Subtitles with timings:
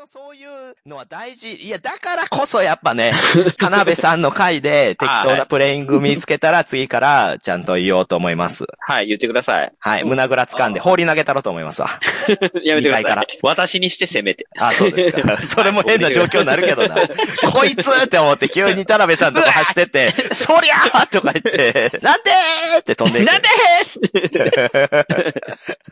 [0.00, 1.54] のそういうのは大事。
[1.56, 3.12] いや、だからこそやっぱね、
[3.58, 8.64] 田辺さんの回で適当なプレイング見つけたら次からちゃんと言おうと思います。
[8.78, 9.72] はい、言ってください。
[9.78, 10.04] はい。
[10.04, 12.00] 胸ぐら掴んで放り投げたろうと思いますわ。
[12.64, 13.38] やめてくだ二階からさい。
[13.42, 14.46] 私にしてせめて。
[14.58, 15.36] あ、そうですか。
[15.42, 16.96] それも変な状況になるけどな。
[17.52, 23.30] こいつって思って急に田辺さんとこ走ってって、そりゃーとか言って、なんでーって飛んでいく。
[23.30, 23.48] なんで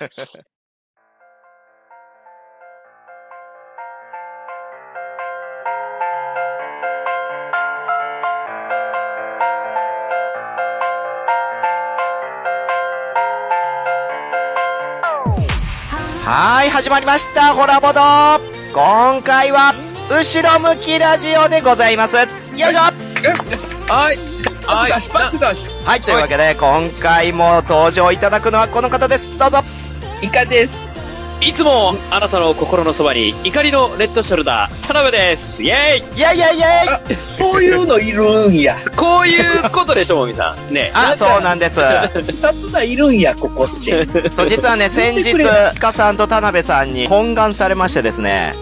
[0.00, 0.57] ー
[16.30, 18.00] はーい、始まりました、ホラボド
[18.74, 19.72] 今回は、
[20.10, 22.16] 後ろ向きラジオでございます。
[22.16, 22.22] よ
[22.54, 22.68] いしょ
[23.90, 24.18] はい。
[24.66, 24.92] はい。
[25.86, 29.38] はい、というわけで、今回も登場いただくのはこの方です。
[29.38, 29.60] どうぞ
[30.20, 30.87] イカです。
[31.40, 35.62] いつもあなたの心のそばに怒りのレッドショルダー、田辺です。
[35.62, 38.76] イェーイイェイイェイイェイあ、そういうのいるんや。
[38.96, 40.74] こういうことでしょ、もみさん。
[40.74, 40.90] ね。
[40.94, 41.80] あ、そうなんです。
[41.80, 44.04] 二つがいるんや、ここって。
[44.30, 48.52] そう、実はね、先日、イカさんと田辺さんに懇願されましてですね、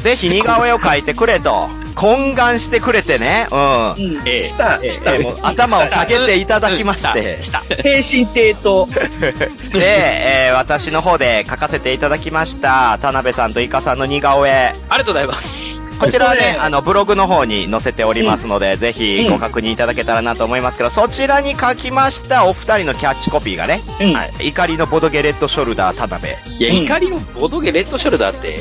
[0.00, 3.58] ぜひ似顔絵を描いてくれと、懇願してくれてね、うん。
[3.58, 4.22] うん。
[4.26, 5.18] ええした、ええした。
[5.18, 7.38] もう頭を下げていただきまして、
[7.82, 8.88] 平身低と、
[9.72, 14.50] で、えー私の方で描かせていただきました、田辺さんとイカさんの似顔絵。
[14.50, 15.81] ありがとうございます。
[16.02, 24.12] こちらはねあの、ブログの方に載せておりますので、ぜひご確認いただけたらなと思いますけど、そちらに書きましたお二人のキャッチコピーがね、うん。
[24.12, 26.32] はい怒りのボドゲレッドショルダー田辺。
[26.58, 28.60] いや、うん怒りのボドゲレッドショルダーって、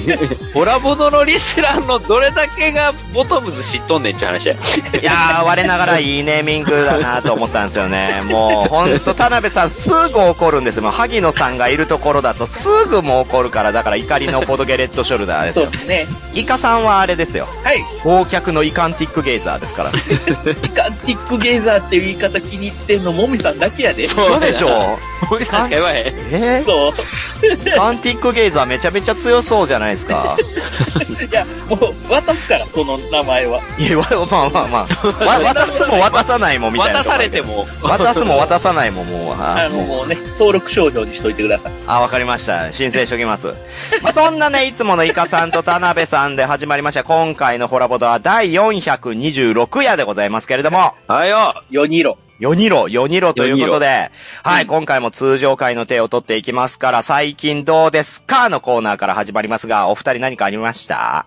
[0.54, 4.54] ボラボドのリスラーのどれだけがボトムズ知っとんねんって話や。
[4.54, 8.22] いやー、我ながらいいネーミングだなと思ったんですよね。
[8.28, 10.82] もう、ほんと、田辺さんすぐ怒るんですよ。
[10.82, 15.78] もう、萩野さんがいるところだとすぐもう怒るから、だから怒りのボドゲレッドショルダーですよそうで。
[15.78, 16.06] すね。
[16.34, 17.46] イカさんはあれですよ。
[17.64, 17.80] はい。
[18.04, 19.90] 忘却のイカンティックゲイザーですから。
[19.94, 24.04] イカンティックゲイザーっていう言い方気に入ってんの、もみさんだけやで。
[24.06, 24.98] そうでしょ
[25.30, 26.14] もみさんしか言わへん。
[26.32, 26.92] えそう。
[27.46, 30.36] ー、イカンティックゲイザーめちゃめちゃ強そうじゃないですか。
[31.30, 33.60] いや、もう、渡すから、その名前は。
[33.78, 35.24] いや、わまあまあまあ。
[35.24, 37.12] わ 渡すも渡さないもみたいな渡。
[37.12, 37.66] されても。
[37.82, 41.72] 渡すも渡さないももう、ああの、もうね、登録商標にしといてください。
[41.86, 42.72] あ、わかりました。
[42.72, 43.48] 申請しときます。
[44.02, 51.62] まあ、そんなね、いつものイカさんと田辺さんで始まりました、今回のホラボドは第426夜でございますけれども、はいよ。
[51.70, 52.18] 4ニロ。
[52.40, 54.10] 4ニロ、4ニロということで、
[54.42, 61.26] はい、うん今回も通常回の手を取っていきますから、最近どうですかのコーナーから始まりますが、お二人何かありました？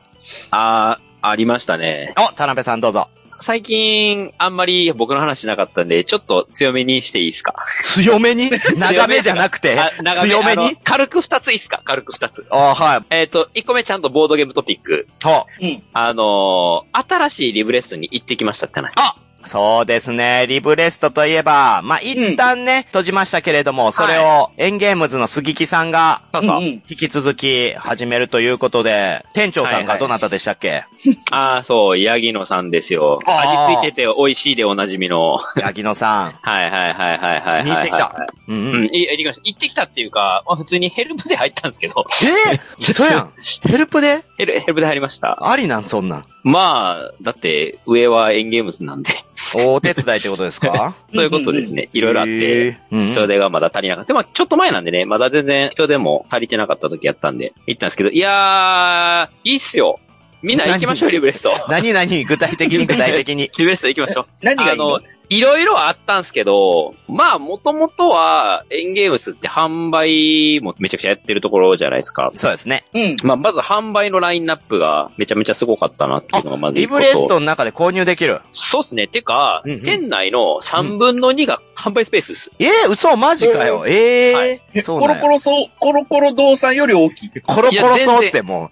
[0.52, 2.14] あー、ありましたね。
[2.18, 3.08] お、田辺さんどうぞ。
[3.46, 7.54] 最近、あんまり僕の話しなかったんで、ちょっと強めにしていいですか？
[7.84, 8.50] 強めに？
[8.76, 9.78] 長めじゃなくて？
[10.24, 10.76] 強めに？
[10.84, 11.84] 軽く二ついいですか？
[11.86, 12.44] 軽く二つ。
[12.50, 13.02] あ、はい。
[13.12, 15.08] えっ、と、一個目ちゃんとボードゲームトピック。
[15.20, 15.84] と、うん。
[15.94, 18.94] あのー新しいリブレッスンに行ってきましたって話。
[18.98, 20.46] あそうですね。
[20.48, 26.58] リブレストといえば、まあ、一旦ね、閉じましたけれども、それを、エンゲームズの杉木さんが、そうそう。
[26.58, 30.84] うんうん引き続き始めるということで、店長さんがどなたでしたっけ、
[31.32, 33.20] ああ、そう、ヤギノさんですよ。
[33.26, 35.38] 味ついてて美味しいでおなじみの。
[35.58, 36.32] ヤギノさん。
[36.42, 37.70] はいはいはいはいはいはい。
[37.70, 38.28] 行ってきた。
[38.48, 38.82] うんううん。
[38.84, 39.42] ん、い行ってきました。
[39.46, 42.06] 行ってきたっていうか、まあ普通にヘルプで入ったんですけど、
[42.52, 43.34] えー、嘘やん。
[43.68, 44.24] ヘルプで？
[44.38, 45.38] ヘルヘルプで入りました。
[45.50, 46.22] ありなん、そんなん。
[46.44, 49.10] まあ、だって、上はエンゲームズなんで、
[49.56, 50.96] お手伝いってことですか？
[51.14, 51.90] そういうことですね。
[51.94, 54.14] いろいろあって、人手がまだ足りなかった。
[54.14, 60.00] まあ、ちょっと前なんでね、まだ全然人手も足りてなかった時やったんで、行ったんですけど、いやー、いいっすよ。
[60.42, 61.52] みんな行きましょう、リブレスト。
[61.70, 61.92] 何？
[61.94, 62.24] 何？
[62.26, 63.50] 具体的に具体的に。
[63.58, 64.26] リブレスト行きましょう。
[64.44, 64.96] 何がいいの？
[64.96, 72.32] あの、いろいろあったんすけど、まあ、もともとは、エンゲームスって販売もめちゃくちゃやってるところじゃないですか。
[72.36, 72.86] そうですね。
[72.94, 73.16] うん。
[73.24, 78.42] まあ、まず販売のラインナップがめちゃめちゃすごかったなっていうのがまずリ一個とブレストの中で購入できる？
[78.52, 79.08] そうっすね。
[79.08, 82.52] てか、うんうん店内の3分の2が販売スペースです。
[82.60, 83.86] えー、嘘マジかよ。
[83.88, 87.30] ええーえそうなんやコロコロそう、コロコロ堂さんより大きい。
[87.42, 88.72] コロコロそうっても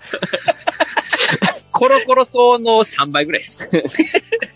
[1.84, 3.70] コロコロ層の3倍ぐらいです。
[3.72, 3.84] う。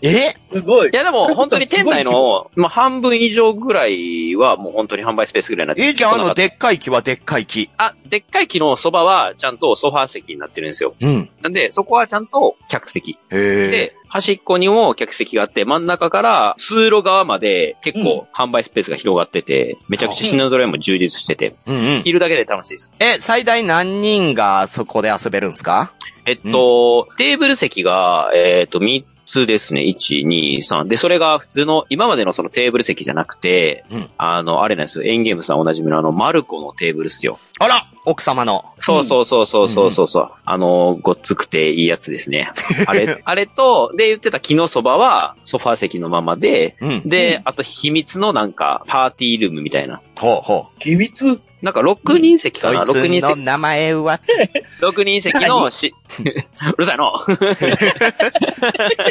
[0.02, 0.34] え？
[0.52, 0.96] すごいい。
[0.96, 7.68] やでも、本当に店内の、まあ、半分以上ぐらいはもう本当に販売スペースぐらいになってえじゃああの、でっかい木はでっかい木。
[7.76, 10.94] あ、でっかい木のそばはちゃんとソファー席になってるんですよ。
[11.00, 11.30] うん。
[11.42, 13.12] なんで、そこはちゃんと客席。
[13.12, 13.70] へえ。
[13.70, 22.02] で、端っこにも客席があって、真ん中から通路側まで結構販売スペースが広がってて、めちゃくちゃ品揃えも充実してて、うんうん。
[22.06, 22.92] いるだけで楽しいです。
[23.00, 25.92] え、最大何人がそこで遊べるんですか？
[26.28, 29.82] えっと、テーブル席が、えっと、3つですね。
[29.82, 30.88] 1、2、3。
[30.88, 35.04] で、それが普通の、今までのそのテーブル席じゃなくて、うんあの、あれなんですよ。
[35.04, 37.38] エンゲームさんおなじみのあの、マルコのテーブルっすよ。
[37.58, 38.64] あら奥様の。
[38.78, 42.50] そうそうそうそうそうそうそう、あの、ごっつくていいやつですね。
[42.86, 47.02] あれ、 あれと、で言ってた木のそばはソファー席のままで、うん。
[47.08, 50.00] で、うんあと秘密のなんか、パーティールームみたいな。
[50.18, 50.82] ほうほう。
[50.82, 51.40] 秘密？
[51.62, 54.20] なんか6人席かな、そいつ ?6 人の席、名前は、
[54.80, 57.12] 6人席のし、 うるさいの。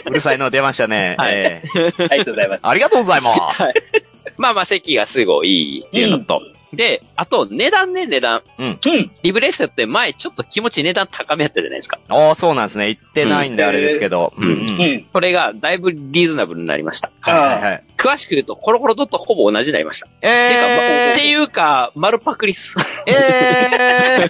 [0.06, 1.16] うるさいの出ましたね。
[1.18, 2.68] はいえーありがとうございます。
[2.68, 3.64] ありがとうございます。
[4.38, 6.42] まあまあ席がすごいいいっていうのと。
[6.74, 8.42] で、あと値段ね、値段。
[8.60, 8.80] うん。
[9.24, 12.00] リブレッセって前ちょっと気持ち値段高めやったじゃないですか。
[12.10, 12.88] ああ、そうなんですね。
[12.88, 14.34] 言ってないんであれですけど。
[14.38, 15.06] うんうんうんうん。
[15.12, 17.10] それがだいぶリーズナブルになりました。
[17.22, 17.84] はいはいはい。
[17.98, 20.08] 詳しく言うと、コロコロドットほぼ同じになりました。
[20.22, 22.78] えっていうか、丸パクリっす。
[22.78, 24.30] ー、え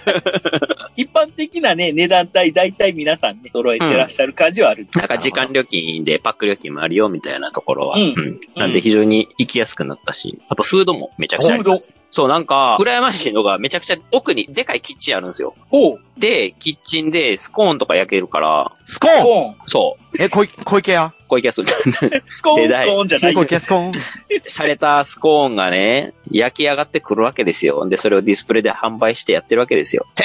[0.96, 4.88] 一般的なね、値段帯、大体皆さんね、揃えてらっしゃる感じはある。
[4.94, 7.98] なんか時間料金でパック料金もあるよみたいなところは。
[7.98, 8.40] ううんん。
[8.56, 11.70] なんで非常に行きやすくなったし、あとフードもめちゃくちゃありフード？
[11.72, 11.92] ます。
[12.10, 15.54] そう、なんか、羨ましいのがめちゃくちゃ奥にでかいキッチンあるんですよ。
[15.68, 16.00] ほう。
[16.18, 19.56] で、キッチンでスコーンとか焼けるから、スコーン？
[19.66, 20.78] そう、え、小池小
[21.36, 22.24] 池屋小池屋する。
[22.32, 23.44] スコーン、スコーンじゃない小よ。
[23.44, 23.92] 池屋スコーン
[24.48, 27.86] 洒落たスコーンがね、焼き上がってくるわけですよ。
[27.86, 30.06] で、それをディスプレイで販売してやってるわけですよ。
[30.16, 30.22] へ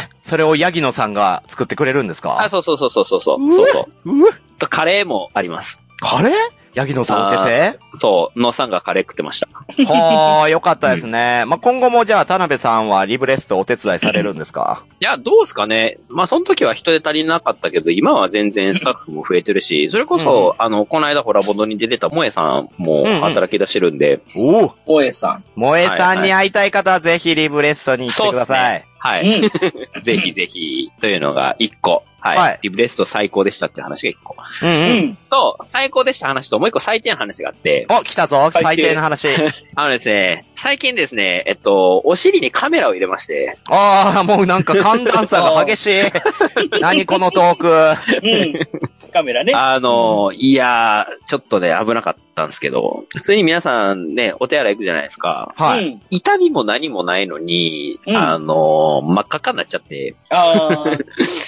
[0.00, 0.08] え。
[0.24, 2.42] それをヤギ野さんが作ってくれるんですか？
[2.42, 3.52] あ、そうそうそうそうそうそう。
[3.52, 4.68] そうそう。
[4.68, 5.80] カレーもあります。
[6.00, 6.32] カレー？
[6.74, 7.78] ヤギ野さんお手製？
[7.96, 9.48] そう、野さんがカレー食ってました。
[9.84, 11.44] はあ、よかったですね。
[11.46, 14.82] まあ、今後もじゃあ、田辺さんはリブレストお手伝いされるんですか？
[15.00, 15.98] いや、どうすかね。
[16.08, 25.44] まあ、その時は人で足りなかったけど、今は全然スタッフも増えてるし、それこそ、あの、この間ホラボドに出てた萌えさんも働き出してるんで、おお大江さん。
[25.54, 28.84] 萌えさんに会いたい方はぜひリブレストに行ってください。
[29.02, 29.42] はい。
[29.42, 29.50] うん。
[30.02, 32.04] ぜひぜひ、というのが一個。
[32.20, 32.38] はい。
[32.38, 34.36] はいリブレスト最高でしたっていう話が一個。
[34.62, 34.98] うんううん。
[35.06, 35.16] ん。
[35.28, 39.28] と、最高でした話と、もう一個最低の話があって、お、来たぞ、最低最低の話。
[39.74, 46.04] あのですね、最近ですね、えっと、お尻にカメラを入れまして、ああ、もうなんか寒暖差が激しい。
[46.80, 47.96] 何このトーク。
[48.22, 48.52] うん。
[49.12, 49.52] カメラね。
[49.54, 55.52] あの、いやー、ちょっとね、危なかったんですけど、普通に皆さんね、お手洗い行くじゃないですか。
[55.56, 55.86] はい。
[55.86, 56.02] うん。
[56.10, 60.98] 痛みも何もないのに、うんあの、真っ赤っかになっちゃって、ああ、 はい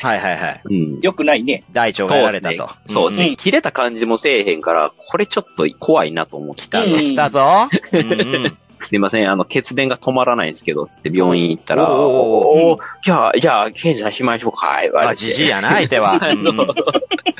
[0.02, 0.60] はいはい。
[0.64, 1.00] うん。
[1.00, 1.64] よくないね。
[1.72, 2.70] 大腸がやられたと。
[2.86, 3.28] そうですね。
[3.28, 7.68] うん切れた感じもせえへんから、これちょっと怖いなと思って来たぞ、うん来たぞ。
[7.92, 8.14] うんう
[8.48, 15.24] ん すいません、あの、血便が止まらないんですけど、つって病院行ったら、おーおーじゃあ、じゃあ、検査しましょうか、言わまあ、れて。
[15.24, 16.20] じじいやな、相手は。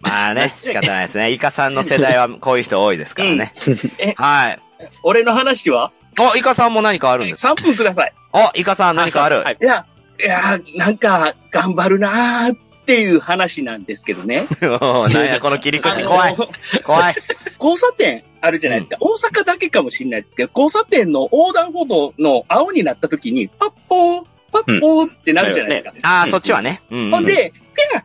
[0.01, 1.31] まあね、仕方ないですね。
[1.31, 3.53] イカさんの世代はこういう人多いですからね。
[3.99, 4.59] えはい。
[5.03, 5.91] 俺の話は？
[6.19, 8.13] お、イカさんも何かあるんですか ?3 分ください。
[8.33, 9.39] お、イカさん何かある？
[9.39, 9.57] はい。
[9.61, 9.87] いや、
[10.21, 14.47] いや、なんか、頑張るなーっていう話なんですけどね。
[14.61, 16.37] なんや、この切り口怖い。
[16.85, 17.15] 怖い。
[17.61, 18.97] 交差点あるじゃないですか。
[19.01, 26.09] 大阪だけかもしれないですけど、交差点の横断歩道の青になった時に、パッポー、パッポーってなるじゃないですか。
[26.09, 26.83] ああ、うんそっちはね。
[26.91, 27.11] うん。
[27.11, 28.03] ほんで、ぴゃー、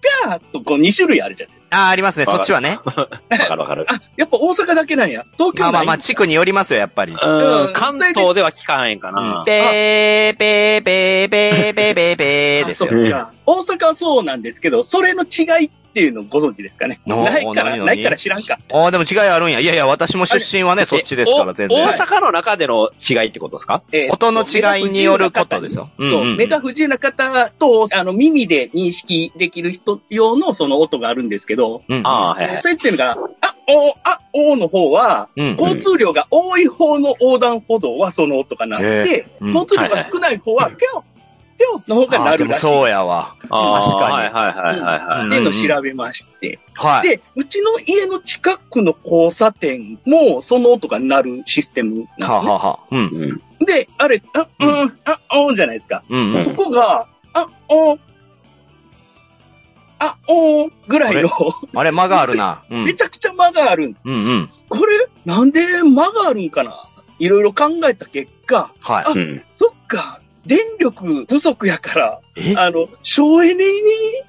[0.00, 1.76] ぴゃーとこう2種類あるじゃないですか。
[1.76, 2.26] ああ、ありますね。
[2.26, 2.78] そっちはね。
[2.86, 3.86] わかるわかる。
[3.88, 5.24] あ、やっぱ大阪だけなんや。
[5.36, 7.12] 東京まあまあまあ、地区によりますよ、やっぱり。
[7.12, 9.42] ううんん、関東では聞かへんかな。
[9.46, 12.90] ペー、ペー、ペー、ペー、ペー、ペーですよ。
[13.46, 17.00] 大阪はそうなんですけど、それの違いっていうのをご存知ですかね？
[17.06, 18.58] おないから、ないから知らんか。
[18.70, 19.60] ああ、でも違いあるんや。
[19.60, 22.06] いやいや、私も出身はね、そっちですから、全お大然。
[22.06, 23.82] 阪の中での違いってことですか？
[23.92, 25.88] えー音の違いによることですよ。
[25.96, 32.62] うんそう、うんうん目が不自由な方と、あの、耳で認識できる人用のその音があるんですけど、うんうんああ、はいはい。
[32.62, 41.04] それっていうのが、あ、お、あ、おの方は、うん交通量が多い方の横断歩道はその音が鳴って、うん交通量が少ない方は、ぴょん、ぴょ
[41.64, 42.60] んの方がああ、でも鳴るらしい。
[42.62, 43.34] そうやわ。
[43.48, 45.26] ああ確かにはいはいはいはいはい。
[45.26, 46.58] っていうのを調べまして。
[46.74, 47.08] はい。
[47.08, 52.26] で、うちの家の近くの交差点も、その音が鳴るシステムはなんですね。
[52.26, 52.86] あはあはあ。
[52.90, 53.00] うん。
[53.58, 53.64] うん。
[53.64, 56.02] で、あれ、あ、うん、あ、おんじゃないですか。
[56.08, 58.00] うんうんそこが、あ、おん、
[59.98, 61.30] あ、おんぐらいの、
[61.74, 62.62] あれ、間があるな。
[62.70, 62.84] うん。
[62.84, 64.02] めちゃくちゃ間があるんです。
[64.04, 64.50] うんうん。
[64.68, 66.82] これ、なんで間があるんかな？
[67.18, 69.04] いろいろ考えた結果、はい。
[69.12, 69.42] うん。
[69.58, 72.54] そっか、電力不足やから、え？
[72.56, 73.64] あの、省エネ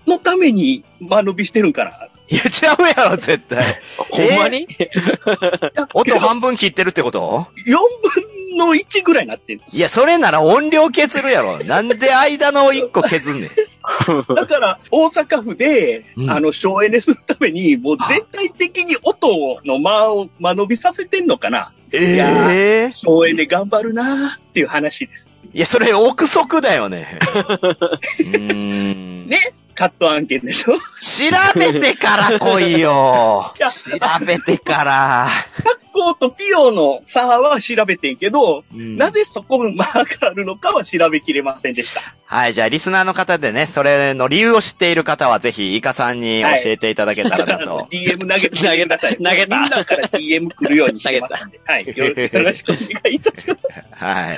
[0.08, 2.08] のために間延びしてるんかな。
[2.30, 3.80] いや、ちゃうやろ、絶対。
[3.98, 4.68] ほんまに？
[5.94, 7.76] 音半分切ってるってこと？4
[8.52, 9.62] 分の1ぐらいになってる。
[9.72, 11.64] いや、それなら音量削るやろ。
[11.64, 13.50] なんで間の1個削んねん？
[14.36, 21.72] だから、大阪府で、うんあの、省エネするために、もう全体的に音の間を間延びさせてんのかな。
[21.94, 25.32] えやえ省エネ頑張るなーっていう話です。
[25.58, 27.18] いや、それ憶測だよね。
[28.20, 28.38] うー
[28.94, 29.26] ん。
[29.28, 30.76] ねカット案件でしょ？
[30.76, 30.80] 調
[31.56, 33.52] べてから来いよ。
[33.58, 35.28] いや、調べてから。
[35.98, 39.72] コーとピオの差は調べてんけど、うんなぜそこが
[40.22, 42.02] あるのかは調べきれませんでした。
[42.26, 47.88] はい、じゃあ、リスナーの方でね、それの理由を知っている方は、ぜひ、イカさんに教えていただけたらなと。
[47.92, 49.18] DM 投げて投げください。
[49.18, 51.60] 投げたみんなから DM 来るようにしてますんで。
[51.66, 51.88] はい。
[51.96, 53.82] よよろしくお願いいたします。
[53.92, 54.38] はい。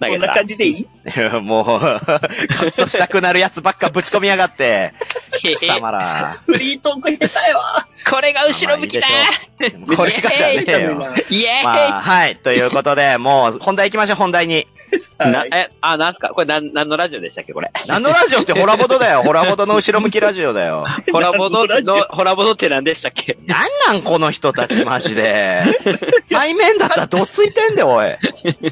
[0.00, 0.46] 投げたこんな感。
[0.46, 0.86] じでいい？
[1.42, 4.94] もう、カットしたくなるやつばっかぶち込みやがって、
[5.40, 6.38] 貴様ら。
[6.46, 7.60] フリートーク下手よ。
[8.08, 9.06] これが後ろ向きだ
[9.96, 11.08] これがじゃねえよ。
[11.30, 12.36] イエーイまあ、はい。
[12.36, 14.66] ということで、もう、本題行きましょう、本題に。
[15.18, 16.28] な、はいえ、あ、なんすか？
[16.28, 17.72] これ、なん、何のラジオでしたっけこれ？
[17.88, 19.22] 何のラジオってホラボドだよ。
[19.22, 20.86] ホラボドの後ろ向きラジオだよ。
[21.10, 23.36] ホラボド何のラジオの、ホラボドって何でしたっけ？
[23.46, 25.62] なんなんこの人たちマジで。
[26.30, 28.16] 対面だったらどついてんで、おい。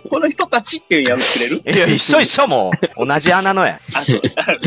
[0.08, 1.28] この人たちっていうのやめて
[1.62, 1.78] くれる？
[1.78, 3.06] いや、一緒一緒もう。
[3.06, 3.80] 同じ穴のや。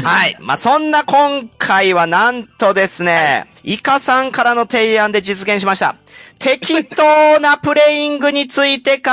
[0.04, 0.36] はい。
[0.42, 5.98] まあ、そんな今回はなんとですね、イカさんからの提案で実現しました。
[6.40, 9.12] 適当なプレイングについて考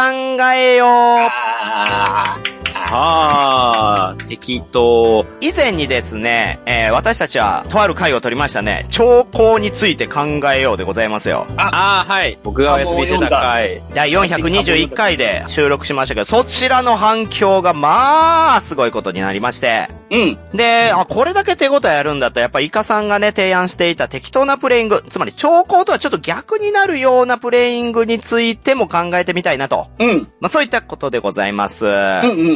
[0.55, 0.89] えよう。
[0.89, 2.39] あ
[2.87, 5.27] あー、適当。
[5.41, 8.87] 以前にですね、えー私たちはとある回を取りましたね。
[8.91, 11.47] 兆候について考えようでございますよ。
[11.57, 12.39] あー、はい。
[12.45, 13.83] 僕がお休みしてた回。
[13.93, 19.89] 第421回で収録しましたけど、そちらの反響がまあ、すごいことになりまして。
[20.15, 20.39] うん。
[20.55, 29.89] で、あ、これだけ手応えあるんだったら、やっぱイカさんがね、提案していた適当なプレイング、つまり兆候とはちょっと逆になるようなプレイングについても考えてみたいなと。
[29.99, 30.29] うん。
[30.41, 31.85] まあそういったことでございます。
[31.85, 31.93] うんう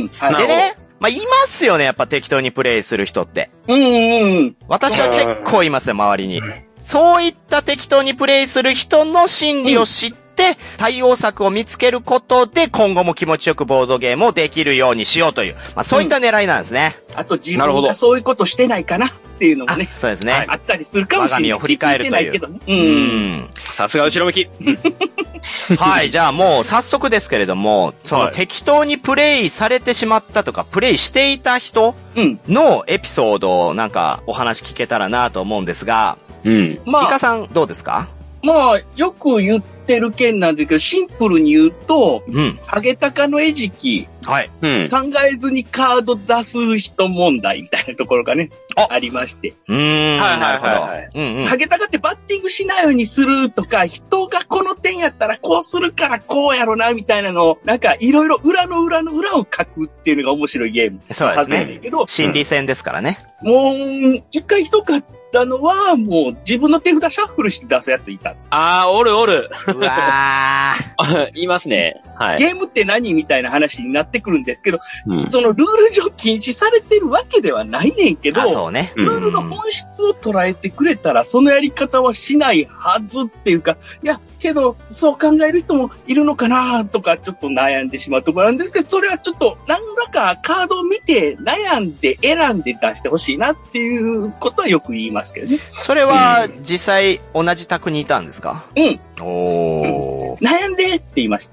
[0.04, 0.10] ん。
[0.18, 3.50] はいでね、まあいますよね、やっぱ適当にプレイする人って。
[3.66, 4.56] うんうんうん。
[4.68, 6.40] 私は結構いますよ、周りに。
[6.78, 10.27] そういった適当にプレイする人の心理を知って、
[10.76, 16.96] 対応策を見つけることで、今後も気持ちよくボードゲームをできるようにしようという、まあそういった狙いなんですね。
[17.14, 20.46] あと自分がそういうことしてないかなっていうのもあね、、そうですね。
[20.48, 21.52] あったりするかもしれない。
[21.52, 22.60] 我を振り返るというね。
[22.66, 23.32] ううん。
[23.38, 23.50] ん。
[23.64, 24.48] さすが後ろ向き。
[25.78, 32.40] はい、じゃあもう早速ですけれども、そのはい適当にプレイされてしまったとか、プレイしていた人うん。
[32.48, 36.80] のエピソードをなんかお話聞けたらなと思うんですが、うん。
[36.84, 38.08] まあ、イカさんどうですか？
[38.42, 42.58] まあ、よく言ってる件なんですけど、シンプルに言うと、うん。
[42.66, 44.50] ハゲタカの餌食、はい。
[44.60, 44.88] うん。
[44.90, 49.54] 考えずにカード出す人問題みたいなところがね、あありまして。
[49.66, 51.10] うーん、はいはいなるほどはいはい。
[51.14, 51.56] うんうんハ。
[51.56, 61.00] ゲタカってバッティングしないようにするとか、人がこの点やったらこうするからこうやろな、みたいなのを、なんかいろいろ裏の裏の裏を書くっていうのが面白いゲーム。
[61.10, 63.18] そうですはずやね心理戦ですからね。
[63.42, 68.48] もう、一回人買ったのは、もう自分の手札シャッフルして出すやついたんですよ。
[68.52, 69.50] あー、おるおる。
[69.66, 71.30] うわー。
[71.38, 72.02] いますね。
[72.16, 72.38] はい。
[72.38, 75.26] ゲームって何みたいな話になってくるんですけど、うん。
[75.28, 78.92] そのルール上禁止されてるわけではないねんけど、あ、そうね。
[78.96, 95.58] うんルールの本質を捉えてくれたら、そのやり方はしないはずっていうか、いや、けど、そう考える人もいるのかなとか、ちょっと悩んでしまうところなんですけど、それはちょっと、何らかカードを見て、悩んで、選んで出してほしいなっていうことはよく言いますけどね。
[95.72, 98.64] それは、実際、同じ宅にいたんですか？
[98.76, 99.00] うん。
[99.20, 100.38] おー。
[100.40, 101.52] 悩んでって言いました。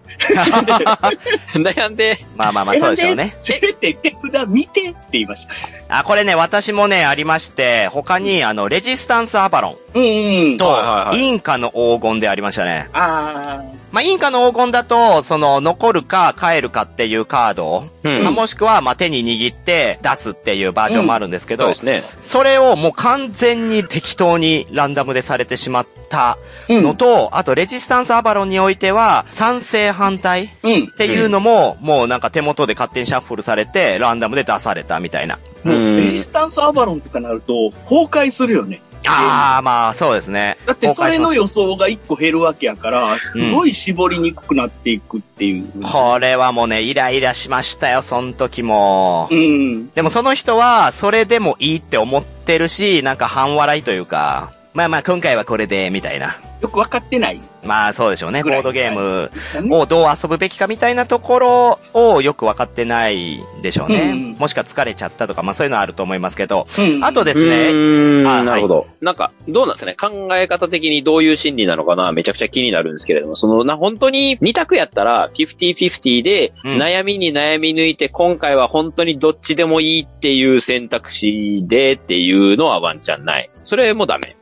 [1.59, 3.35] 悩んで、まあまあまあ、そうでしょうね。
[3.41, 5.99] せめて手札見てって言いました。
[5.99, 10.57] あ、これね、私もね、ありまして、他に、あの、レジスタンスアバロンうんうん。
[10.57, 10.79] と
[11.13, 12.89] インカの黄金でありましたね。
[12.93, 13.61] あ
[13.95, 22.03] まあ、インカの黄金だと、その、残るか帰るかっていうカードを、うんまあもしくは、まあ、手に握って出すっていうバージョンもあるんですけど、そうですね。
[22.19, 26.81] それをもう完全に適当にランダムでされてしまったー。
[26.81, 30.83] のと、あとレジスタンスアバロンにおいては、賛成反対うん。
[30.83, 35.39] っていうのも、もうなんか手元で勝手にシャッフルされて、ランダムで出されたみたいな。
[35.63, 38.81] もううんレジスタンスアバロンとかなると、崩壊するよね。
[39.05, 40.57] ああ、まあ、そうですね。
[40.65, 45.65] だってそれの予想が1個減るわけやから、すごい絞りにくくなっていくっていう。
[45.75, 49.27] ますこれはもうね、イライラしましたよ、その時も。
[49.31, 49.89] うん。
[49.91, 56.37] でもその人は、それでもいいって思ってるし、なんか半笑いというか、まあまあ今回はこれで、みたいな。
[56.61, 57.41] よくわかってない。
[57.63, 58.43] まあそうでしょうね。
[58.43, 64.11] ボードゲームねをどう遊ぶべきかみたいなところをよくわかってないでしょうね。
[64.11, 66.67] うんもしくは疲れちゃったとか、まあそういうのはあると思いますけど。
[66.77, 68.87] うんあとですうね、ーんあなるほど。
[68.99, 72.11] なんか、どうなんですかね考え方的にどういう心理なのかな？
[72.11, 83.49] めちゃくちゃ気になるんですけれども、その、な、本当に二択やったら、50-50で、うん悩みに悩み抜いて、今回は本当にどっちでもいいっていう選択肢でっていうのはワンチャンない。
[83.63, 84.35] それもダメ。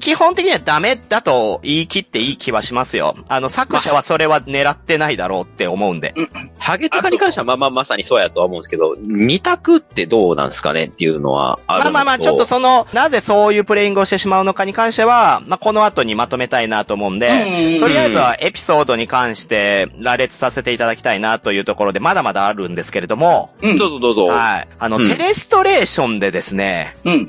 [0.00, 3.16] 基本的にはダメだと言い切っていい気はしますよ。
[3.28, 6.14] あの、作者はそれは狙ってないだろうって思うんで。
[6.58, 24.26] ハゲタカに関してはまあまあまさにそうやとは思うんですけど、二択ってどうなんですかねっていうのはあるまあまあまあ、ちょっとその、なぜそういうプレイングをしてしまうのかに関しては、まあこの後にまとめたいなと思うんで、うんとりあえずはエピソードに関して羅列させていただきたいなというところで、まだまだあるんですけれども、うんどうぞどうぞ。
[24.26, 24.68] ははい。
[24.78, 27.22] あの、うんテレストレーションでですね、うん。
[27.22, 27.28] い。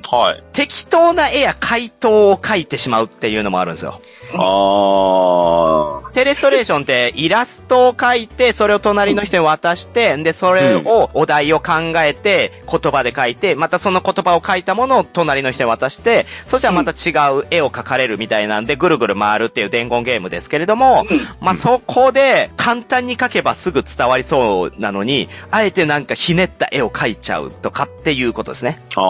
[0.53, 4.01] 適当な絵や回答を書いてしまうっていうのもあるんですよ。
[4.33, 21.05] あテレストレーションってイラストを描いて、それを隣の人に渡して、で、それをお題を考えて、言葉で書いて、またその言葉を書いたものを隣の人に渡して、そしたらまた違う絵を描かれるみたいなんで、ぐるぐる回るっていう伝言ゲームですけれども、
[21.39, 28.81] まあ、そこで簡単に描けばすぐ伝わりそうなのに、あえてなんかひねった絵を描いちゃうとかっていうことですね。
[28.95, 29.01] あ。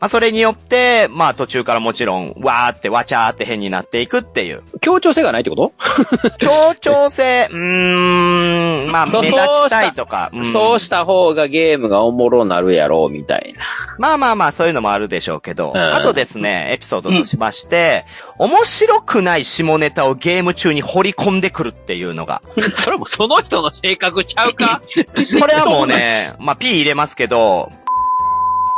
[0.00, 4.62] まあ、それによって、まあ、途中からもちろん、わーってわちゃーって変になっていくっていう。
[4.80, 5.72] 協調性がないってこと？
[6.38, 10.44] 協調性、うーん、まあ、そう目立ちたいとか、ん。
[10.52, 13.62] そうした方がゲームがおもろなるやろう、みたいな。
[13.98, 15.80] まあまあまあ、そういうのもあるでしょうけど、うん。
[15.80, 18.04] あとですね、エピソードとしまして、
[18.38, 22.42] 面白くない下ネタをゲーム中に掘り込んでくるっていうのが、
[22.76, 24.80] それはもうその人の性格ちゃうか？
[25.40, 27.70] これはもうね、まあ、P 入れますけど、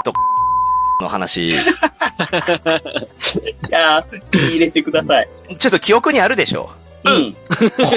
[0.04, 0.12] と、
[1.02, 1.54] の話、 い
[3.70, 5.28] やー、入れてください。
[5.58, 6.70] ちょっと記憶にあるでしょ？
[7.04, 7.36] うん。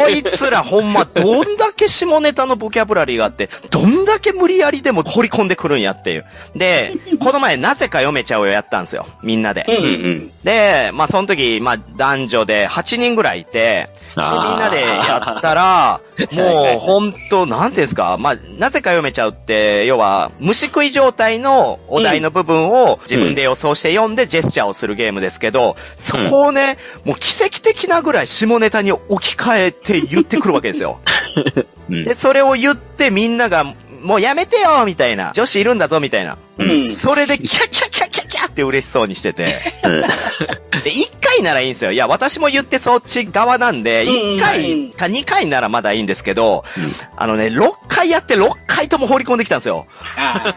[0.02, 6.26] こいつらほんまどんだけ下ネタのボキャブラリーがあって、どんだけ無理やりでも掘り込んでくるんやっていう。
[6.56, 9.08] で、この前なぜか読めちゃうよやったんですよ。
[9.22, 9.66] みんなで。
[9.68, 10.32] うんうんうん。
[10.44, 14.26] で、まあその時、まあ男女で8人ぐらいいて、でみん
[14.60, 16.00] なでやったら、
[16.32, 31.00] もうほんと、なんていうんですか、まあなぜか読めちゃうって、要は、虫食い状態のお題の部分を自分で予想して読んでジェスチャーをするゲームですけど、そこをね、もう奇跡的なぐらい下ネタに置き換えて言ってくるわけですよ。
[31.90, 33.66] うんで、それを言ってみんなが、
[34.04, 35.32] もうやめてよみたいな。
[35.34, 36.38] 女子いるんだぞみたいな。
[36.58, 36.88] うん。
[36.88, 39.62] それでキャッキャッキャッキャッキャッって嬉しそうにしてて。
[39.84, 40.04] うん
[40.84, 41.92] で、一回ならいいんですよ。
[41.92, 46.64] いや、私も言ってそっち側なんで、うん一回か二回ならまだいいんですけど、
[47.16, 49.86] あのね、六回やって六回とも放り込んできたんですよ。
[50.18, 50.56] あ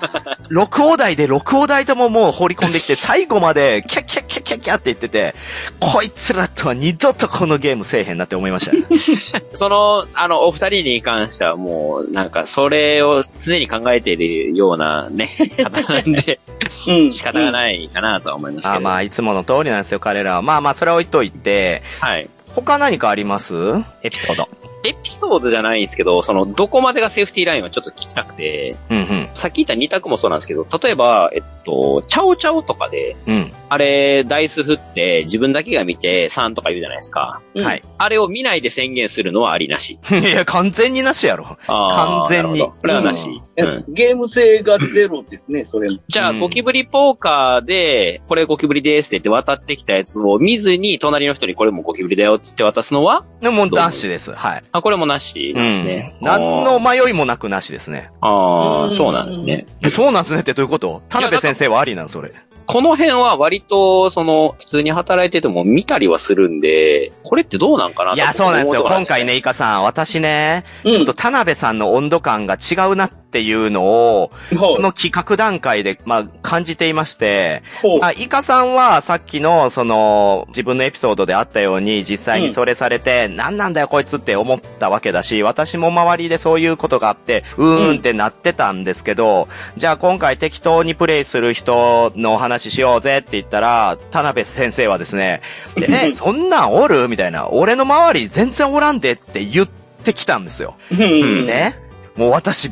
[0.49, 5.35] 六お題で六お題とももう放り込んできて、 最後までキャッキャッキャッキャッキャッって言ってて、
[5.81, 8.85] こいつらとは二度とこのゲームせえへんなって思いましたね。
[9.53, 17.13] その、あの、お二人に関してはもう、なんか、それを常に考えているようなね、方なんで、ーうん。
[17.13, 18.75] 仕方がないかなとは思いますけど。
[18.75, 20.43] あまあ、いつもの通りなんですよ、彼らは。
[20.43, 22.29] まあまあ、それは置いといて、はい。
[22.65, 23.55] 他何かあります？
[24.03, 24.49] エピソード。
[24.85, 29.29] エピソードじゃないんですけど、その、どこまでがセーフティーラインはちょっと聞きたくて、うんうん。
[29.35, 33.53] さっき言った二択もそうなんですけど、例えば、えっと、チャオチャオとかで、うん。
[33.69, 37.43] あれ、ダイス振って自分だけが見て3とか言うじゃないですか。
[37.55, 37.83] うんはい。
[37.99, 39.99] あれを見ないで宣言するのはありなし。
[40.13, 41.57] いや、完全になしやろ。
[41.67, 43.27] 完全にこれはなし。
[43.57, 45.99] えうんゲーム性がゼロですね、それも。
[46.07, 53.25] じゃあ、うんゴキブリポーカーで、これゴキブリですって言って渡ってきたやつを見ずに、隣の人にこれもゴキブリだよって言って渡すのは？
[53.41, 54.33] でも、なしです。
[54.33, 54.63] はい。
[54.73, 56.17] あ、これもなしなんですね。
[56.21, 56.27] うん。
[56.27, 58.11] 何の迷いもなくなしですね。
[58.21, 59.67] あーあそうなんですね。
[59.83, 61.03] えそうなんですねってどういうこと？
[61.09, 62.33] 田辺先生はありなんそれ。
[62.69, 68.83] この辺は割と、その、普通に働いてても見たりはするんで、これってどうなんかないや、そうなんですよ。
[68.83, 95.41] 今回ね、イカさん、私ね、うんちょっと田辺さんの温度感が違うなっていうのを、ほうこの企画段階で、まあ、感じていまして、ほうあ、イカさんはさっきの、その、自分のエピソードであったように、実際にそれされて、何なんだよこいつって思ったわけだし、私も周りでそういうことがあって、うーんってなってたんですけど、じゃあ今回適当にプレイする人のお話しようぜって言ったら、田辺先生はですね、
[95.77, 97.09] でえ、そんなんおる？
[97.09, 99.67] みたいな、俺の周り全然おらんでって言っ
[100.05, 100.75] てきたんですよ。
[100.91, 101.47] うん。
[101.47, 101.79] ね。
[102.17, 102.71] もう私、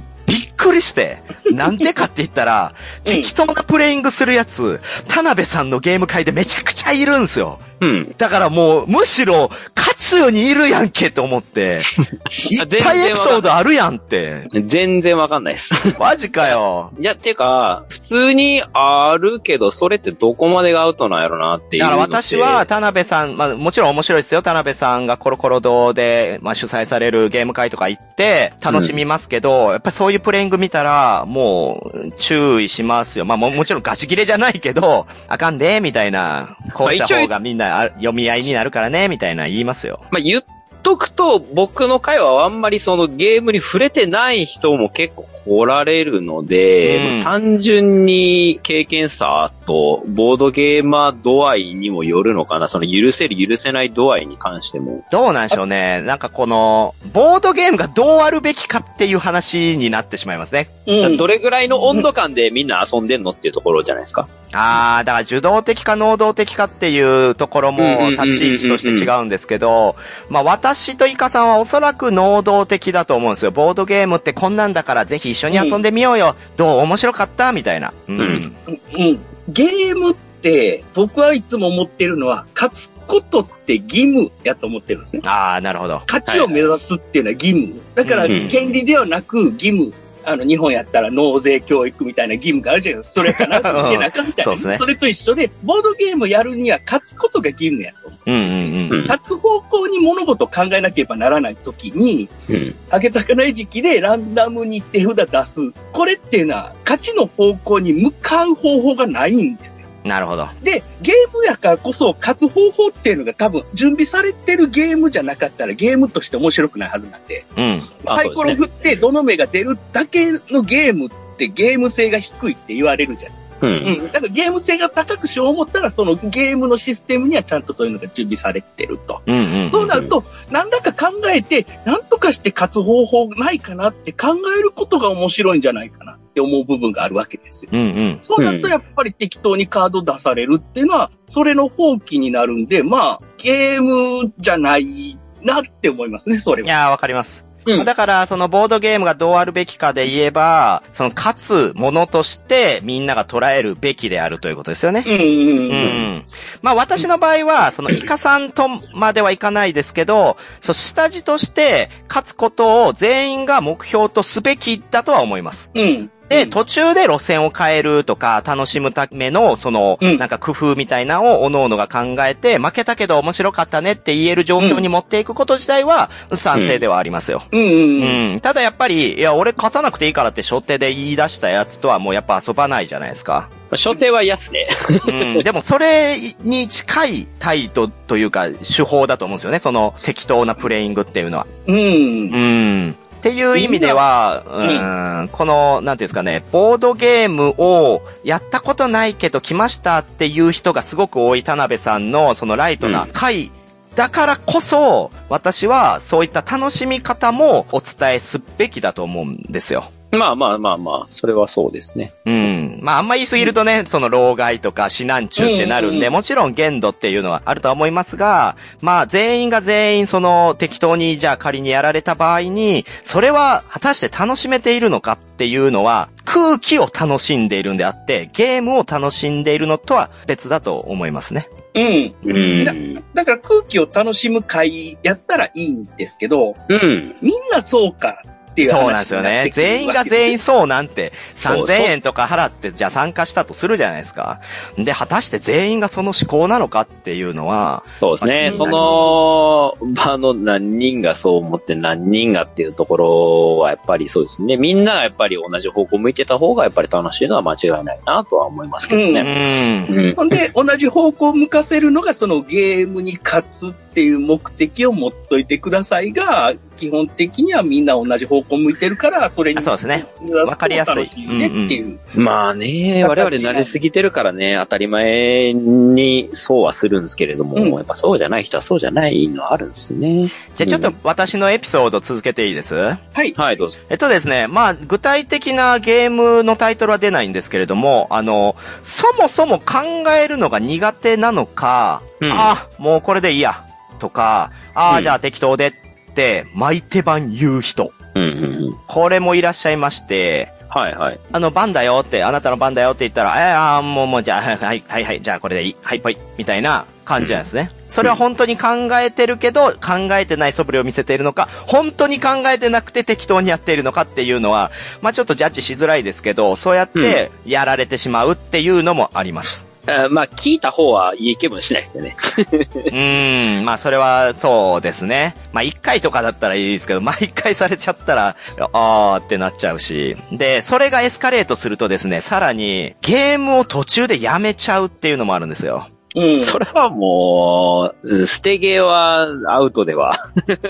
[0.56, 1.18] くりして。
[1.52, 2.74] なんでかって言ったら、
[3.06, 7.58] うん適当なプレイングするやつ、田辺さんのゲーム界でめちゃくちゃいるんですよ。
[7.80, 8.14] うん。
[8.16, 11.82] だからもう、むしろ、勝つようにいるやんけって思って、
[12.50, 14.46] いっぱいエピソードあるやんって。
[14.64, 15.96] 全然わかんないです。
[15.98, 16.92] マジかよ。
[16.98, 21.90] いや、ていうか、普通にあるけど、それってどこまでがアウトなんやろなっていうだ。
[21.90, 24.42] から私は、田辺さん、まあもちろん面白いですよ。
[24.42, 33.24] 田辺さんがコロコロ堂で、まあ主催されるゲーム会とか行って、楽しみますけど、やっぱりそういうプレイング見たら、もう、注意しますよ。
[33.24, 40.00] まあももちろんガチ切れじゃないけど、あかんで、みたいな、こうした方がみんなあ読み合いになるからね、みたいな言いますよ。
[40.10, 40.44] まあ、言っ
[40.82, 52.68] とくと、僕の会話はあんまりそのゲームに触れてない人も結構来られるので、うんまあ単純に経験差と、ボードゲーマー度合いにもよるのかな。
[52.68, 55.04] その許せる許せない度合いに関しても。
[55.10, 56.02] どうなんでしょうね。
[56.02, 60.68] なんかこの、ボードゲームがどうあるべきかっていう話になってしまいますね。
[60.86, 61.16] うん。
[61.16, 64.28] どれぐらいの温度感でみんな遊んでんのっていうところじゃないですか。
[64.52, 69.96] ああ、だから受動的か能動的かっていうところも立ち位置として違うんですけど、
[70.28, 73.50] まあ私とイカさんはおそらく能動的だと思うんですよ。
[73.50, 76.36] ボードゲームってこんなんだからぜひ一緒に遊んでみようよ。
[76.56, 77.52] どう面白かった？
[77.52, 77.92] みたいな。
[78.08, 78.18] うん。
[78.18, 78.54] うん
[78.94, 79.18] うん。
[79.48, 85.22] ゲームって、僕はいつも思ってるのは、勝つことって義務やと思ってるんですね。
[85.26, 86.02] ああ、なるほど。
[86.06, 87.80] 勝ちを目指すっていうのは義務。
[87.94, 89.92] だから、うん権利ではなく義務。
[90.26, 93.20] あの、日本やったら納税教育みたいな義務があるじゃないですか。
[93.20, 94.44] それかな、受けなあかんみたいな。
[94.44, 98.20] そうですねそれと一緒で、ボードゲームやるには勝つことが義務やと思う。
[98.26, 98.98] うんうんうん。
[98.98, 102.74] うん勝つ方向に物事を考えなければならないときに、うん。
[102.90, 105.72] あげたかない時期でランダムに手札出す。
[105.92, 109.73] これっていうのは、勝ちの方向に向かう方法がないんですよ。
[110.04, 110.48] なるほど。
[110.62, 117.82] で、ゲームやからこそ勝つ方法っていうのが多分準備されてるゲームじゃなかったらゲームとして面白くないはずなんで、うん。
[118.04, 123.32] まあサイコロ振ってどの目が出るだけのゲームってゲーム性が低いって言われるじゃん。
[123.64, 123.70] う。
[123.70, 124.12] うんん。
[124.12, 129.22] だからゲーム性が高くしよう思ったらそのゲームのシステムにはちゃんとそういうのが準備されてると。
[129.26, 129.70] うんうん。
[129.70, 137.70] そうなると、何らか考えて、何とかして勝つ方法ないかなって考えることが面白いんじゃないかなって思う部分があるわけですよ。
[137.72, 138.18] うんうん。
[138.22, 146.66] そうなるとやっぱり適当にカード出されるっていうのは、それの放棄になるんで、まあ、ゲームじゃないなって思いますね、それは。
[146.66, 147.43] いやー、わかります。
[147.66, 155.04] うんだから、そのボードゲームがどうあるべきかで言えば、その勝つものとしてみんなが捉えるべきであるということですよね。
[155.06, 156.16] うんうんううん。
[156.16, 156.26] ん。
[156.62, 165.70] まあ私の場合は、そのイカさんとまではいかないですけど、そう、下地として勝つことを全員が目標とすべきだとは思います。
[165.74, 166.10] うん。
[166.28, 177.42] で、途中で路線を変えるとか、楽しむための、その、うんなんか工夫みたいなのを、各々が考えて、負けたけど面白かったねって言える状況に持っていくこと自体は、賛成ではありますよ。
[177.50, 178.40] うん。
[178.40, 183.48] ただやっぱり、いや、俺勝たなくていいからって初手で言い出したやつとはもうやっぱ遊ばないじゃないですか。
[183.76, 184.68] 所定は嫌っすね。
[185.08, 185.42] うん。
[185.42, 189.58] でもそれに近い態度というか、手法だと思うんですよね。
[189.58, 191.46] その適当なプレイングっていうのは。
[191.66, 191.76] うん。
[191.76, 192.96] うん。
[193.24, 203.50] っていう意味では、うん、この、なんていうんですかね、ボードゲームをやったことないけど来ましたっていう人がすごく多い田辺さんのそのライトな回
[203.96, 209.90] だからこそ、私はそういった楽しみ方もお伝えすべきだと思うんですよ。
[210.14, 212.12] まあまあまあまあ、それはそうですね。
[212.24, 212.78] うん。
[212.82, 231.48] まあ、あんま言い過ぎるとね、その、老害とか、死難中ってなるんで、うんうんうんもちろん限度っていうのはあるとは思いますが、まあ、全員が全員、その、適当に、じゃあ仮にやられた場合に、それは、果たして楽しめているのかっていうのは、空気を楽しんでいるんであって、ゲームを楽しんでいるのとは別だと思いますね。
[231.74, 232.14] うん。
[232.24, 232.94] うん。
[233.14, 237.16] だから空気を楽しむ会やったらいいんですけど、うん。
[237.20, 238.22] みんなそうか
[238.54, 239.50] っていう話そうなんですよね。
[239.52, 244.40] 全員が全員そうなんて、3000円とか払って、じゃあ参加したとするじゃないですか。
[244.78, 248.52] で、果たして全員がその思考なのかっていうのは、そうですね。
[248.52, 254.56] その場の何人がそう思って何人がっていうところはやっぱりそうですね。
[254.56, 259.80] みんながやっぱり同じ方向向いてた方がやっぱり楽しいのは間違いないなとは思いますけどうね。
[259.80, 259.86] ん。
[259.88, 260.14] うん。
[260.14, 269.62] ほんで、同じ方向を向かせるのが、そのゲームに勝つっていう目的を持っといてくださいが、基本的にはみんな同じ方向向いてるから、それに。
[269.62, 271.98] そうですねわわかりやすいねっていう。
[272.14, 280.30] まあね、我々慣れすぎてるからね、当たり前にそうはするんですけれども、うんやっぱそうじゃない人はそうじゃないのはあるんですね。
[280.56, 282.74] じゃあちょっと私のエピソード続けていいです？
[282.74, 283.34] はい。
[283.34, 283.78] はい、どうぞ。
[283.88, 293.64] えっとですね、まあ、具体的なゲームのタイトルは出ないんですけれども、あの、そもそも考えるのが苦手なのか、うんあ、もうこれでいいや、
[293.98, 295.72] とか、ああ、うんじゃあ適当でっ
[296.14, 297.92] て、巻いて番言う人。
[298.14, 298.78] うんうんうん。
[298.86, 301.20] これもいらっしゃいまして、はいはい。
[301.30, 305.76] あの、番だよって、あなたの番だよって言ったら、えー、あーもう、もう、じゃあ、はい、はい、はい、はい、じゃあこれでいい。
[305.80, 306.18] はい、ぽい。
[306.36, 307.70] みたいな感じなんですね。
[307.88, 319.63] それは本当に考えてるけど、考えてない素振りを見せているのか、本当に考えてなくて適当にやっているのかっていうのは、まあちょっとジャッジしづらいですけど、そうやってやられてしまうっていうのもあります。
[319.86, 322.16] あまあ、聞いた方はいい気分しないですよね。
[322.40, 325.34] うーん、まあそれはそうですね。
[325.52, 328.36] まあ一回とかだったらいいですけど、毎回されちゃったら、
[328.72, 330.16] あーってなっちゃうし。
[330.32, 335.88] で、それがエスカレートするとですね、さらにゲームを途中でやめちゃうっていうのもあるんですよ。
[336.16, 336.44] うん。
[336.44, 340.14] それはもう、捨てゲーはアウトでは。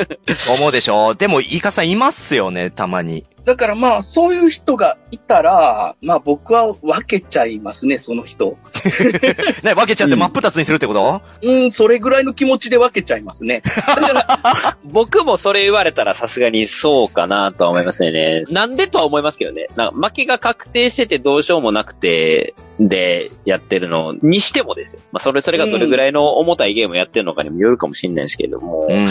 [0.58, 1.14] 思うでしょ？
[1.14, 3.24] でも、イカさんいますよね、たまに。
[3.44, 8.56] だからまあ、そういう人がいたら、まあ僕は分けちゃいますね、その人。
[9.62, 13.62] ね、分けちゃって真っ二つにするってこと、うん、それぐらいの気持ちで分けちゃいますね。
[14.84, 18.42] 僕もそれ言われたらさすがにそうかなとは思いますよね。
[18.48, 19.68] なんでとは思いますけどね。
[19.76, 25.00] なんか負けが確定しててどうしようもなくて、で、やってるのにしてもですよ。
[25.12, 28.88] まあ、それ、それがどれぐらいの重たいゲームをやってるのかにもよるかもしれないですけれども。
[28.90, 29.08] うんう。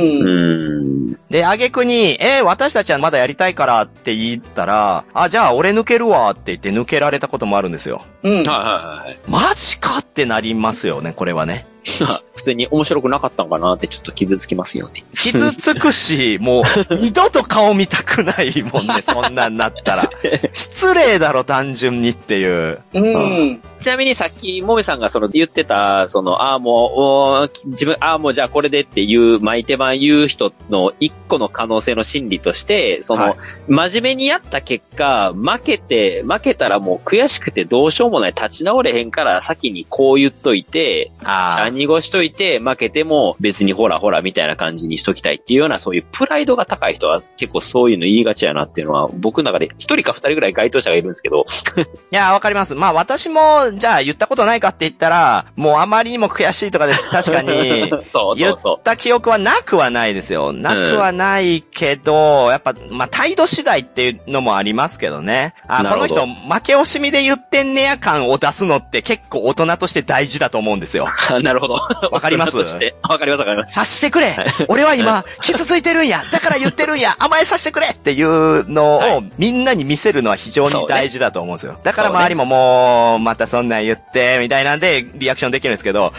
[0.00, 1.18] うんん。
[1.30, 8.04] で、あげくに、えー私たちはまだやりたいからって言ったら、あ、じゃあ俺抜けるわって言って抜けられたこともあるんですよ。
[8.22, 8.34] うん。
[8.36, 9.18] はいはいはい。
[9.28, 11.66] マジかってなりますよね、これはね。
[12.34, 15.04] 普通に面白くなかったのかなってちょっと傷つきますよね。
[15.14, 16.64] 傷つくし、もう、
[16.94, 20.10] 二度と顔見たくないもんね、 そんなんなったら。
[20.52, 22.80] 失礼だろ、単純にっていう。
[22.92, 23.60] うん。
[23.80, 33.36] ちなみにさっき、もめさんがその言ってた、その、ああ、もう自分、ああ、もうじゃあこれでっていう、巻いて版言う人の一個の可能性の心理として、その、はい
[33.68, 51.44] 真面目にやった結果、負けて、負けたらもう悔しくてどうしようもない、立ち直れへんから先にこう言っといて、シャあニゴしといて、負けても別にほらほらみたいな感じにしときたいっていうような、そういうプライドが高い人は結構そういうの言いがちやなっていうのは、僕の中で一人か二人ぐらい該当者がいるんですけど、
[52.10, 52.74] いや、わかります。
[52.74, 60.52] まあ私も、じゃあ言ったことないかって言ったら、もうあまりにも悔しいとかで、確かに、そ う言っそうそた記憶はなくはないですよ。
[60.52, 65.54] なくはないけど、やっぱ、まあ、態度次第っていうのもありますけどね。
[65.66, 71.06] あ、この人、負け惜しみで言ってんねや感を出すのって結構大人として大事だと思うんですよ。
[71.30, 71.42] う。
[71.42, 71.57] なるほど。
[72.10, 72.56] わかります？
[72.58, 72.78] わか
[73.24, 73.72] りますわかります。
[73.72, 74.36] 察してくれ。
[74.68, 76.22] 俺は今、傷ついてるんや。
[76.30, 77.16] だから言ってるんや。
[77.18, 79.32] 甘えさせてくれっていうのをはい。
[79.38, 81.78] みんなに見せるのは非常に大事だと思うんですよ。
[81.82, 86.12] だから周りももう、またそんなん言って、みたいなんでリアクションできるんですけど、はい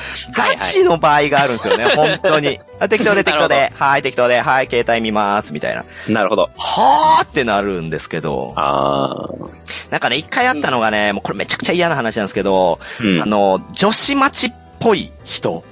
[0.56, 2.60] ガチの場合があるんですよね、 本当に。
[2.80, 5.84] あ適当で適当なで、はい適当で、はい携帯見ます、みたいな。
[6.08, 6.50] なるほど。
[6.58, 9.50] はーってなるんですけど、ああ。
[9.92, 13.22] なんかね、一回あったのがね、もうこれめちゃくちゃ嫌な話なんですけど、うん。
[13.22, 15.52] あの、女子待ちっぽい人。
[15.52, 15.64] オ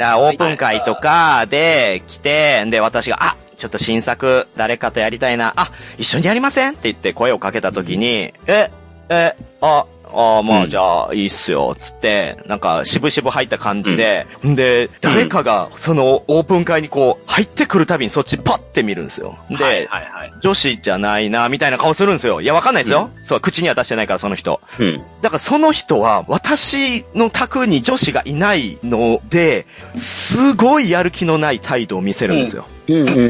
[0.00, 6.70] ープン会とかで来て、で、私が、あ、ちょっと新作誰かとやりたいな、あ、一緒にやりません？
[6.70, 8.70] って言って声をかけた時に、え、
[9.08, 19.36] え、あ、あまあ、うんじゃあ、いいっすよ、つって、なんか、渋々入った感じで、んで、誰かが、その、オープン会にこう、入ってくるたびにそっちパッて見るんですよ。
[19.50, 20.32] で、はいはいはい。
[20.40, 22.40] 女子じゃないな、みたいな顔するんですよ。
[22.40, 23.10] いや、わかんないですよ。
[23.22, 24.60] そう、口には出してないから、その人。
[24.78, 25.02] うん。
[25.22, 29.66] だからその人は、私の宅に女子がいないので、
[29.96, 32.66] すごいやる気のない態度を見せるんですよ。
[32.88, 33.20] うんうんう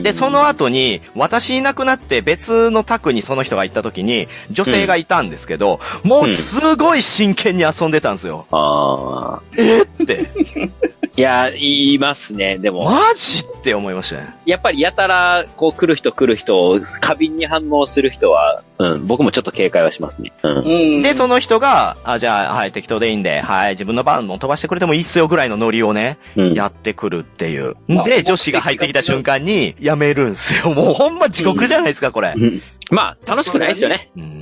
[0.00, 0.02] ん。
[0.02, 8.46] で、その後に、私いなくなって別の宅にその人が行った時に、女性がいたんですけど、もうすごい真剣に遊んでたんですよ。
[8.50, 9.42] ああ。
[9.56, 10.30] えって。
[11.16, 12.58] いや、言いますね。
[12.58, 14.34] でも、マジって思いましたね。
[14.46, 20.32] やっぱりやたら、こう来る人来る人、過敏に反応する人は、うん、僕もちょっと警戒はしますね。
[20.42, 20.58] うん。
[20.58, 21.02] うん。
[21.02, 26.54] で、その人が、あ、じゃあ、はい、適当でいいんで、はい、自分の番も飛ばしてくれてもいいっすよぐらいのノリをね、うん。
[26.54, 27.74] やってくるっていう。
[27.88, 30.72] まあで、女子が入ってきた瞬間に、やめるんすよ。
[30.74, 32.34] もうほんま地獄じゃないですか、これ。
[32.36, 34.10] うんまあ、楽しくないですよね。
[34.16, 34.38] うん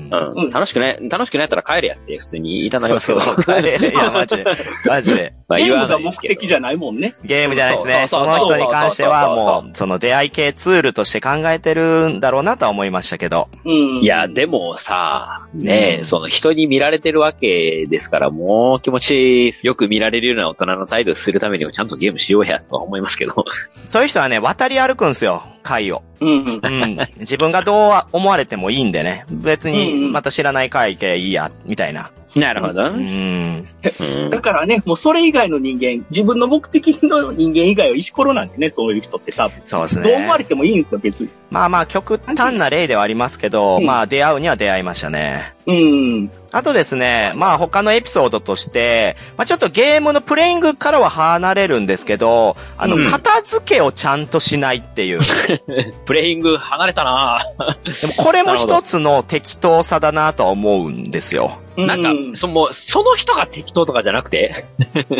[0.53, 3.43] 楽しくない、楽しくないやったら帰れやって普通に言いたなりそうますけど。
[3.43, 3.61] そう。
[3.91, 4.45] いや、マジで。
[4.87, 5.35] マジで。
[5.51, 7.15] ゲームが目的じゃないもんね。
[7.25, 8.07] ゲームじゃないですね。
[8.09, 13.49] そそうそうそうの人に関してはそうそうそうもう、その出会い系ツールとして考えてるんだろうなとは思いましたけど。
[13.65, 14.01] うん。
[14.01, 23.45] いや、でもさ、ねえ、うんその人に見られてるわけですから、もう気持ちよく見られるような大人の態度をするためにはちゃんとゲームしようやとは思いますけど。
[23.85, 26.03] そういう人はね、渡り歩くんすよ、会を。
[26.21, 26.61] うん。
[26.63, 26.99] うん。
[27.19, 29.27] 自分がどう思われてもいいんでね。
[29.31, 32.13] 別に、また知らない会系いいや、みたいな。
[32.37, 32.85] なるほど。
[32.85, 33.59] ううん。
[33.59, 34.31] ん。
[34.31, 39.61] だからね、もうそれ以外の人間、自分の目的の人間以外は石ころなんでね、そういう人って多分。
[39.65, 40.49] そうですどう思われね。
[40.49, 41.29] てもいいんですよ、別に。
[41.51, 45.55] まあまあ、極端な例ではありますけど、うんまあ、出会うには出会いましたね。
[45.67, 46.31] うん。
[46.53, 53.05] あとですね、まあ他のエピソードとして、まあちょっとゲームのプレイングからは離れるんですけど、あの、うん。
[53.05, 55.21] 片付けをちゃんとしないっていう。
[56.07, 57.41] プレイング離れたな。
[57.85, 61.59] でもこれも一つの適当さだなとは思うんですよ。
[61.77, 64.65] なんか、その、その人が適当とかじゃなくて、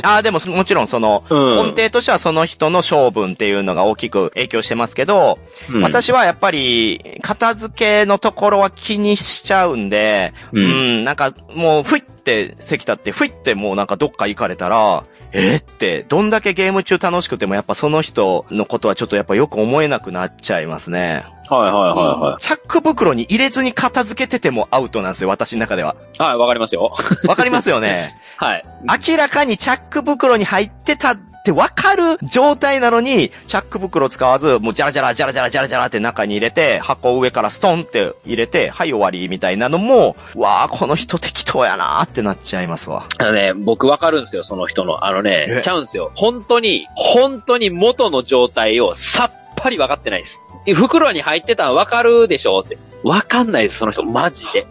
[0.03, 1.75] あ あ、でももちろんその、うん。
[1.75, 5.39] 根底としてはその人の性分っていうのが大きく影響してますけど、
[5.71, 5.83] うん。
[5.83, 21.27] 私はやっぱり、片付けのところは気にしちゃうんで、ううんん、なんかもう、ふいって席立って、ふいってもうなんかどっか行かれたら、えーって、どんだけゲーム中楽しくてもやっぱその人のことはちょっとやっぱよく思えなくなっちゃいますね。
[21.49, 25.95] はいはいはチャック袋に入れずに片付けててもアウトなんですよ、私の中では。
[25.95, 26.29] いはい。
[26.31, 26.93] はい、わかりますよ。
[27.27, 28.09] わかりますよね。
[28.37, 28.65] はい。
[29.09, 31.17] 明らかにチャック袋に入ってた
[31.53, 43.07] ってわかる状態なのに、チャック袋使わず、もうジャラジャラジャラジャラジャラジャラって中に入れて、箱を上からストンって入れて、はい終わりみたいなのも、わあこの人適当やなーってなっちゃいますわ。
[43.19, 45.05] あのね、僕わかるんですよ、その人の。
[45.05, 45.47] あのえ？
[45.47, 46.11] ね、ちゃうんですよ。
[46.17, 50.43] 本当に、本当に元の状態をさっぱり分かってないです。
[50.75, 52.77] 袋に入ってたの分かるでしょって。
[53.05, 54.03] 分かんないです、その人。
[54.03, 54.67] マジで。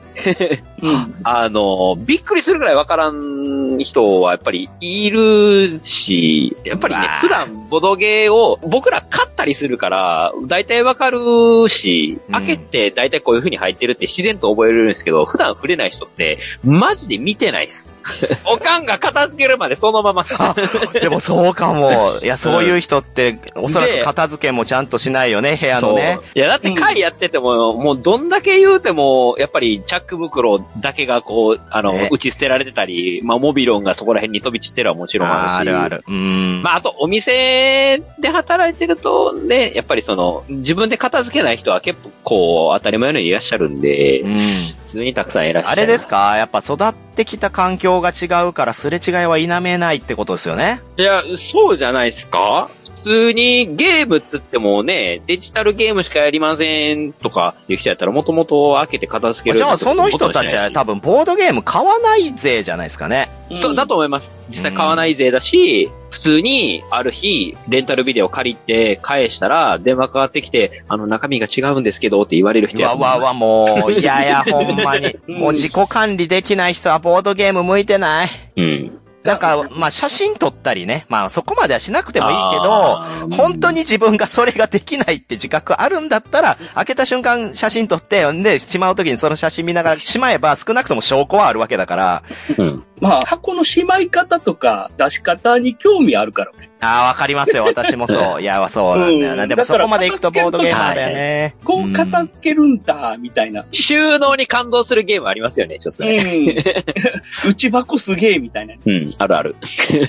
[0.82, 1.16] うん。
[1.24, 17.94] あの、びっくりするぐらい分からん人はやっぱりいるし、やっぱりね普段ボドゲーを僕ら買ったりするから、大体分かるし、うん開けて大体こういう風に入ってるって自然と覚えれるんですけど、普段触れない人って、マジで見てないです。
[18.46, 20.24] おかんが片付けるまでそのまま。
[20.94, 21.92] でもそうかも。
[22.22, 26.20] いや、そういう人って、おそらく片付けもちゃんとしないよね、部屋のね。
[26.34, 35.54] いや、だって会やってても、もうどんだけ言うても、やっぱりチャック袋だけがこう、あの、ね打ち捨てられてたり、まあ、モビロンがそこら辺に飛び散ってるはもちろんあるし。
[35.56, 36.04] あるある。
[36.08, 36.62] うん。
[36.64, 44.38] まあ、あと、お店で働いてると、ね、やっぱりその、自分で片付けない人は結構当たり前のようにいらっしゃるんで、うん。
[44.38, 45.82] 普通にたくさんいらっしゃる。
[45.82, 46.38] あれですか？
[46.38, 50.82] やっぱ育ってきた環境が違うからすれ違いは否めないってことですよね？
[50.98, 52.70] いや、そうじゃないですか？
[52.84, 59.60] 普通にゲームっつってもね、デジタルゲームしかやりませんとかいう人やったらもともと開けて片付ける。
[59.60, 63.30] じゃあその人たちは多分ボードゲーム買わないぜじゃないですかね。
[63.54, 64.34] そう、だと思います。
[64.50, 75.16] 実際買わない税だし、普通に、ある日、レンタルビデオ借りて返したら、電話かかってきて、あの、中身が違うんですけどって言われる人やうわわわ、もう、いやいや、ほんまに。
[75.28, 78.30] うんもう自己管理できない人はボードゲーム向いてない。
[78.56, 79.02] うん。
[79.26, 81.06] なんか、まあ写真撮ったりね。
[81.10, 92.24] まあそこまではしなくてもいいけあど、本当に自分がそれができないって自覚あるんだったら、開けた瞬間写真撮って、んで、しまう時にその写真見ながらしまえば少なくとも証拠はあるわけだから、
[92.58, 92.84] うん。
[93.02, 96.70] まあ、箱のしまい方とか出し方に興味あるからね。
[96.82, 97.64] ああ、わかりますよ。
[97.64, 98.42] 私もそう。
[98.44, 99.44] いや、そうなんだよな。
[99.44, 101.56] うんでもそこまで行くとボードゲーマーだよね。
[101.64, 103.66] こう片付けるんだ、みたいな。
[103.72, 106.18] 収納に感動するゲームありますよね、ちょっとうね。
[106.18, 106.56] ん。
[107.48, 108.76] 内箱すげえ、みたいな。
[108.86, 109.56] うん、あるある。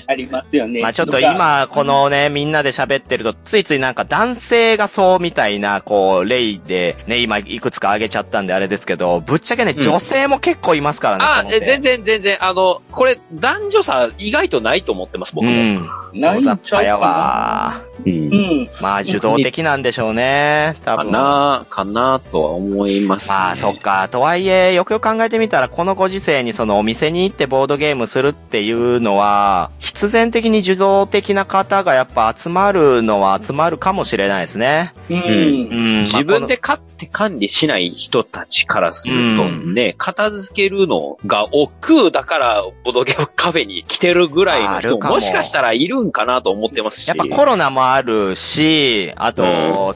[0.07, 0.81] ありますよね。
[0.81, 11.23] まあちょっとか、今、このね、みんなで喋ってると、ついついなんか男性がそうみたいな、こう、例で、ね、今いくつか挙げちゃったんであれですけど、ぶっちゃけね、うん女性も結構いますからね。
[11.25, 15.51] あ、全然全然、あの、これ、男女差意外とないと思ってます、僕も。
[15.51, 15.89] うん。
[16.13, 17.81] ないんちゃうか大雑把やわ。
[18.05, 18.09] う。
[18.09, 18.69] うんん。
[18.81, 20.75] まあ、受動的なんでしょうね。
[20.83, 21.11] 多か分。
[21.11, 23.35] なかなとは思います、ね。
[23.35, 24.07] まあ、そっか。
[24.09, 34.93] とはいえ、よくよく考えてみたら、このご時世にそのお店に行ってボードゲームするっていうのは、必然的に受動的な方がやっぱ集まるのは集まるかもしれないですね。
[35.09, 35.17] うん。
[35.17, 36.01] うん。
[36.03, 47.07] 自分で買って管理しない人たちからするとね、片付けるのが億劫だから、ボドゲカフェに来てるぐらいの人ももしかしたらいるんかなと思ってますし。
[47.07, 49.43] やっぱコロナもあるし、あと、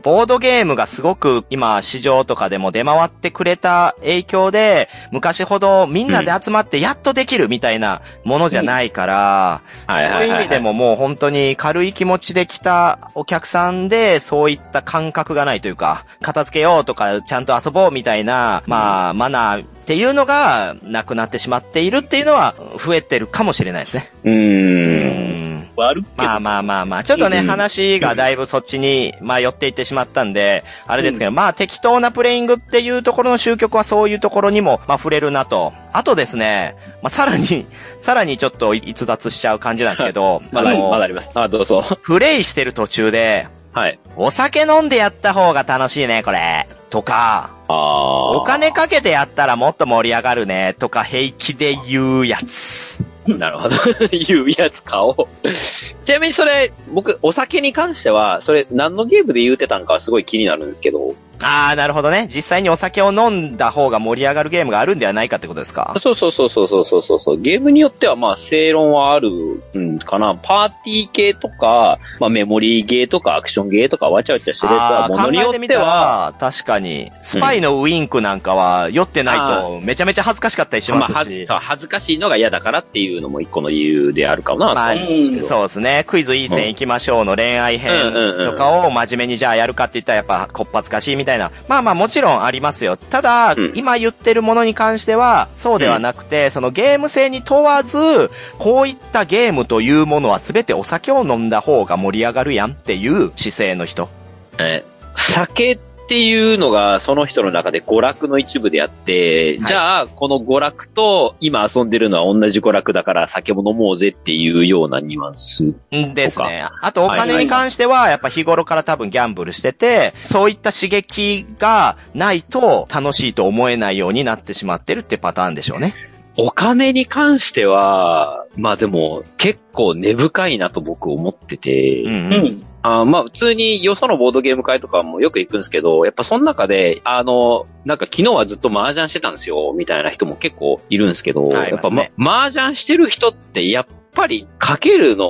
[0.03, 24.09] ボードゲームがすごく今市場とかでも出回ってくれた影響で、昔ほどみんなで集まってやっとできるみたいなものじゃないから、そういう意味でももう本当に軽い気持ちで来たお客さんで、そういった感覚がないというか、片付けようとか、ちゃんと遊ぼうみたいな、まあ、マナーっていうのがなくなってしまっているっていうのは増えてるかもしれないですね。
[24.23, 24.31] うー。
[24.31, 26.23] うんんあるけど。
[26.23, 35.73] まあまあまあまあ、ちょっとね、うん話がだいぶそっちに、まあ寄っていってしまったんで、あれですけど、まあ適当なプレイングっていうところの終局はそういうところにも、まあ触れるなと。
[35.91, 37.65] あとですね、まあさらに、
[37.99, 41.31] さらにちょっと逸脱しちゃう感じなんですけど、まだ、あのまだあります。
[41.33, 41.83] あ、どうぞ。
[42.03, 43.99] プレイしてる途中で、はい。
[44.15, 46.69] お酒飲んでやった方が楽しいね、これ。
[46.91, 47.49] とか。
[47.67, 53.03] お金かけてやったらもっと盛り上がるね、とか平気で言うやつ。
[53.25, 53.75] なるほど。
[54.11, 55.47] 言うやつ買おう。
[55.49, 61.15] ちなみにそれ、僕、お酒に関しては、それ何のゲームで言うてたんかはすごい気になるんですけど。
[61.43, 62.27] あー、なるほどね。
[62.33, 65.95] 実際にお酒を飲んだ方が盛り上がるゲームがあるんではないかってことですか？
[65.99, 67.41] そうそうそうそうそうそうそう。
[67.41, 69.29] ゲームによってはまあ正論はある
[69.77, 70.35] んかな。
[70.35, 81.47] パーティー系とか、まあメモリーゲーとかアクションゲーとかわちゃわちゃしてるやつはものによっては、ら、確かに、スパイのウィンクなんかは酔ってないとめちゃめちゃ恥ずかしかったりしますし。
[81.47, 84.95] そう恥ずかしいのが嫌だからっていうのも一個の理由であるかなとまあ。
[85.41, 86.03] そうですね。
[86.07, 88.13] クイズいい線行きましょうの恋愛編
[88.45, 91.30] とかを真面目にじゃあやるかって言ったらやっぱこっぱずかしいみたいな。
[91.67, 92.97] まあまあもちろんありますよ。
[92.97, 104.09] ただ、うん今言ってるものに関してはそうではなくて、そのゲーム性に問わず、こういったゲームというものは全てお酒を飲んだ方が盛り上がるやんっていう姿勢の人。
[104.57, 104.83] え
[105.15, 105.79] 酒
[106.11, 115.63] っていうのがその人の中で娯楽の一部であって、はいじゃあ、この娯楽と今遊んでるのは同じ娯楽だから酒も飲もうぜっていうようなニュアンス。
[115.63, 116.67] んですね。
[116.81, 126.10] あとお金に関しては、やっぱ日頃から多分ギャンブルしてて、そういった刺激がないと楽しいと思えないようになってしまってるってパターンでしょうね。
[126.37, 132.31] お金に関しては、まあでも結構根深いなと僕思ってて、うんううん。
[132.31, 132.65] ん。
[132.83, 145.29] あーまあ普通によそのボードゲーム会とかもよく行くんですけど、やっぱその中で、あの、なんか昨日はずっと麻雀してたんですよ、みたいな人も結構いるんですけど、はいやっぱ、ま、麻雀してる人ってやっぱりかけるの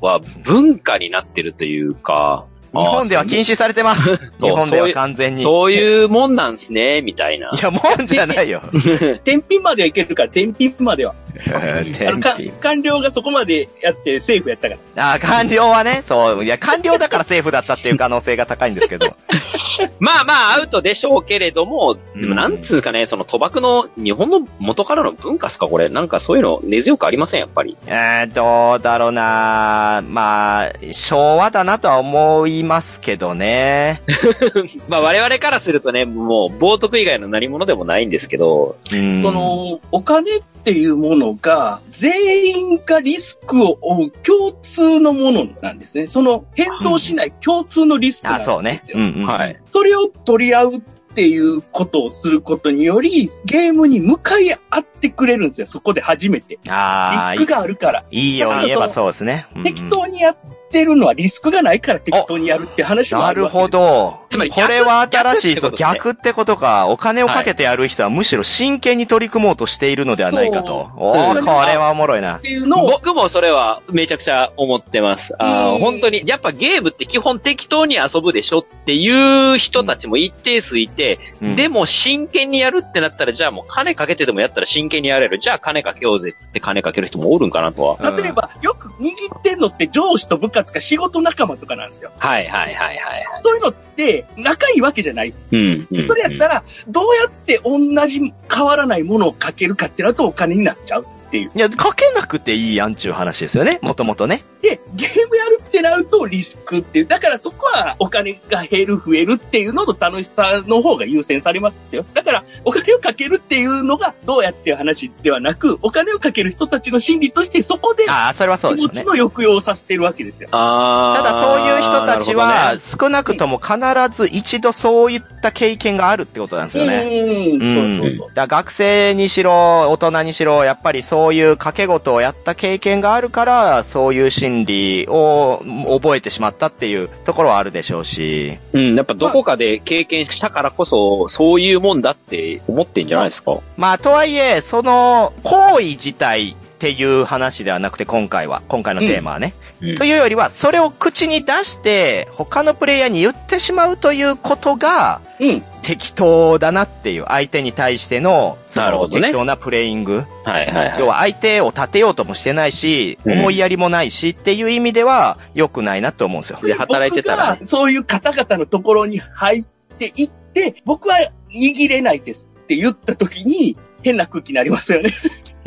[0.00, 4.16] は文化になってるというか、日本では禁止されてます。
[4.40, 5.40] 日本では完全に。
[5.40, 7.50] いそういうもんなんすね、みたいな。
[7.60, 8.62] や、もんじゃないよ。
[9.24, 11.14] 天品まではいけるから、天品までは。
[11.54, 15.12] あの官僚がそこまでやってセーフやったから。
[15.14, 16.44] あ、官僚はね、そう。
[16.44, 19.14] いや、官僚だからセーフだったっていう可能性が高いんですけど。
[20.00, 25.88] まあまあアウトでしょうけれども、でもなんつうかね、その賭博の日本の元からの文化っすかこれ。
[25.88, 27.76] なんかそういうの根強くありませんやっぱり。
[27.86, 34.02] えー、どうだろうなまあ、昭和だなとは思いますけどね。
[34.88, 46.06] まあ我々からするとね、もう冒涜以外の何者でもないんですけど、うんその、お金っていうものが、全員がリスクを負う共通のものなんですね。
[46.08, 48.54] その変動しない共通のリスクなんあ、ですよ。
[48.56, 48.82] そうね。
[48.94, 49.26] うんうん。
[49.26, 49.60] はい。
[49.72, 50.80] それを取り合うっ
[51.14, 55.66] ていうことをすることにより、ゲームに向かい合ってくれるんですよ。
[55.66, 56.58] そこで初めて。
[56.64, 58.04] リああ、スクがあるから。
[58.10, 59.46] いいように言えばそうですね。
[59.52, 60.36] うんうん適当にやっ
[60.68, 63.68] てるのはリスクがないから適当にやるって話もあるわけなるほ。
[63.68, 64.20] ど。
[64.28, 65.70] つまりこれは新しいぞ。
[65.70, 66.88] 逆ってことですね逆ってことか。
[66.88, 70.90] お金をかけてやる人はむしろ真剣に取り組もうとしているのではないかと。
[70.96, 72.40] そうおこれはおもろいなっ。
[72.40, 75.34] ていうのを、僕もそれはめちゃくちゃ思ってます。
[75.38, 85.38] あ本当に、やっぱゲームって基本適当に遊ぶでしょっていう人たちも一定数いて、うんでも真剣にやるってなったら、じゃあもう金かけてでもやったら真剣にやれる。
[85.38, 87.96] じゃあ金かけようぜっつって金かける人もおるんかなとは。
[88.00, 92.10] うん例えば、よく握ってんのって上司と部下とか仕事仲間とかなんですよ。
[92.18, 93.26] はいはいはいはい。
[93.42, 95.34] そういうのって仲いいわけじゃない。
[95.52, 95.86] うん。
[95.90, 101.06] うんそれやったら、どうやって同じ変わらないものをかけるかってなるとお金になっちゃう。
[101.28, 101.50] っていう。
[101.54, 103.78] いや、かけなくていいやんちゅう話ですよね。
[103.82, 104.42] もともとね。
[104.62, 107.06] で、ゲームやるってなるとリスクっていう。
[107.06, 112.06] だからそこはお金が減る増えるっていうのと楽しさの方が優先されますってよ。
[112.14, 118.94] だからお金をかけるっていうのがどうやっていう話ではなく、お金をかける人たちの心理としてそこでああ、それはそうですよね。
[118.94, 120.48] 気持ちの抑揚をさせてるわけですよ。
[120.52, 123.76] あただそういう人たちは、少なくとも必
[124.10, 127.04] ず一度そういった経験があるってことなんですよね。
[127.04, 127.62] うん。
[127.62, 128.30] うんそうそうそう。
[128.34, 135.62] だ学生にしろ、大人にしろ、やっぱりそういう掛け事をやった経験があるから、そういう心理を
[136.00, 138.58] 覚えてしまったっていうところはあるでしょうし。
[138.72, 143.58] うん、やっぱどこかで経験したからこそ、そういうもんだって思ってんじゃないですか？
[143.76, 149.52] まあ、とはいえ、その行為自体っていう話ではなくて、今回は、今回のテーマはね。
[149.82, 155.62] うんというよりは、それを口に出して、他のプレイヤーに言ってしまうということが、うん。
[155.82, 160.24] 適当だなっていう、相手に対しての、そのなるほどね適当なプレイング。
[160.44, 161.00] はいはいはい。
[161.00, 166.58] 要は相手を立てようともしてないし、うん思いやりもないしっていう意味では良くないなと思うんですよ。
[166.62, 169.64] で働いてたらそういう方々のところに入っ
[169.98, 171.18] ていって、僕は
[171.50, 175.10] 握れないですって言った時に、変な空気になりますよね。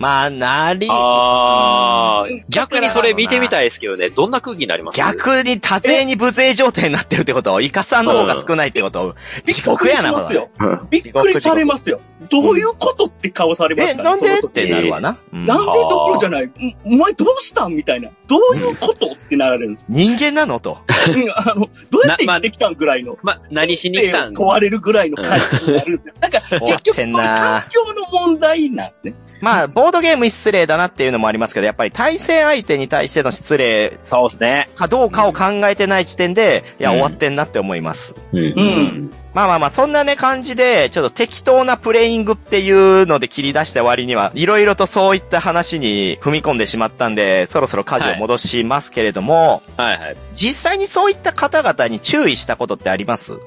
[0.01, 4.97] まあ、なり、ああうん、逆にそれ見てみたいですけどね、どんな空気になります？
[4.97, 10.49] 逆に多勢に無勢状態になってるってこと、イカさんの方が少ないってこと、地獄やな、これびっくりしますよ。
[10.59, 12.01] うんびっくりされますよ。
[12.29, 14.03] どういうことって顔されますえ、か？
[14.03, 14.39] らなんで？
[14.39, 15.17] ってなるわな。
[15.33, 16.45] うんなんでどころじゃない。
[16.45, 16.51] ん
[16.85, 18.09] お前どうしたんみたいな。
[18.27, 19.85] どういうことってなられるんです。
[19.89, 20.79] 人間なのと。
[21.07, 23.17] うんあの、どうやって生きてきたんぐらいの。
[23.23, 24.33] ま、何しに来たん？
[24.33, 26.13] 問われるぐらいの感じになるんですよ。
[26.21, 29.13] なんか、結局、そのんな環境の問題なんですね。
[29.43, 34.69] まあ、ボードゲーム失礼だなっていうのもありますけど、やっぱり対戦相手に対しての失礼そうですね。
[34.75, 38.15] かどうかを考えてない時点で、いや、うん終わってんなって思います。
[38.33, 50.17] うんうんまあまあまあ、そんなね感じで、ちょっと適当なプレイングっていうので切り出した割には、いろいろとそういった話に踏み込んでしまったんで、そろそろ舵を戻しますけれども、はいはい。
[50.35, 53.39] 実際にそういった方々に注意したことってあります？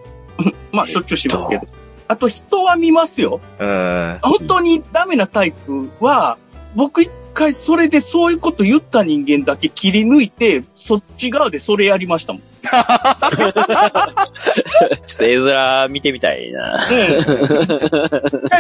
[0.72, 1.66] まあ、しょっちゅうしますけど。
[2.08, 3.40] あと、人は見ますよ。
[3.58, 4.18] うーん。
[4.20, 6.38] 本当にダメなタイプは、
[6.74, 12.42] 僕一回それでそういうこと言った人間だけ切り抜いて、そっち側でそれやりましたもん。
[12.64, 12.78] ちょ
[13.48, 13.52] っ
[15.18, 16.86] と絵面見てみたいな。
[16.90, 16.98] うん。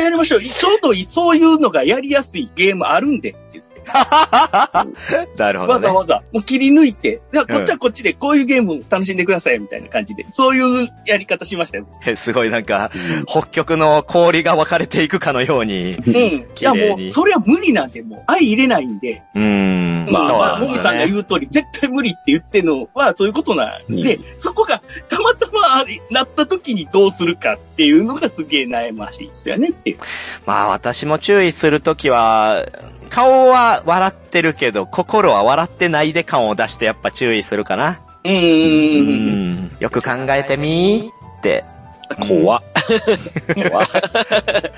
[0.02, 0.40] やりましょう。
[0.40, 3.73] ちょうどそういうのがやりやすいゲームあるんでって言って。
[5.36, 5.74] なるほどね。
[5.74, 11.86] わざわざ、もう切り抜いて、こっちはこっちでこういうゲーム楽しんでくださいみたいな感じで、そういうやり方しましたよ。
[12.16, 12.90] すごいなんか、
[13.26, 15.94] 北極の氷が分かれていくかのように。
[15.94, 16.14] うん。
[16.14, 20.06] いやもう、それは無理なんで、もう、相入れないんで、うーん。
[20.10, 21.08] まあ、まあ、もみさんがね。
[21.08, 29.98] 言う通り、絶対無理って言ってるのは、そういうことなんで、そこが、たまたまなった時にどうするかっていうのがすげえ悩ましいですよねっていう。
[30.46, 32.66] まあ私も注意するときは、
[33.10, 38.00] 顔は笑ってるけど、心は笑ってないで感を出してやっぱ注意するかな。
[38.24, 39.64] うん。
[39.66, 39.70] ん。
[39.78, 41.64] よく考えてみーって。
[42.20, 42.62] 怖っ。
[43.54, 43.88] 怖っ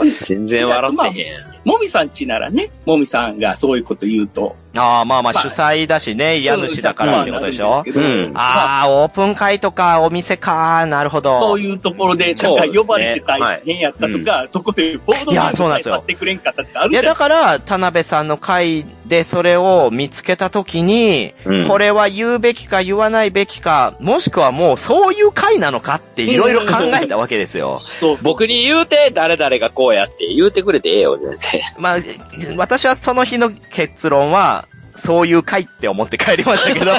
[0.25, 1.56] 全然笑ってへん。
[1.67, 4.55] もみさんちならね、もみさんがそういうこと言うと。
[4.77, 5.43] ああ、まあまあまあ。
[5.43, 7.83] 主催だしね、家主だからってことでしょ？
[7.85, 8.33] うんうん。
[8.37, 11.41] ああ、オープン会とかお店か、なるほど。
[11.41, 15.97] そういうところで、なんか呼ばれて大変やったとか、そこでボードいゲームやそうなんですよ。
[15.97, 21.69] させてくれんかったとかあるいや、じゃんだから、田辺さんの会でそれを見つけたときに、うん。
[21.69, 27.81] これは言うべきか言わないべきか、もしくはもうそういう会なのかっていろいろ考えたわけですよ。
[27.99, 28.19] そう。
[28.23, 31.56] 僕に言うて、誰々がこうやって言うてくれてええよ、全然。
[31.79, 31.97] まあ、
[32.57, 36.93] 私はその日の結論は、そういう会って思って帰りましたけど。
[36.93, 36.99] お い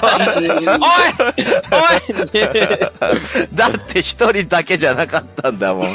[3.54, 5.88] だって一人だけじゃなかったんだもん。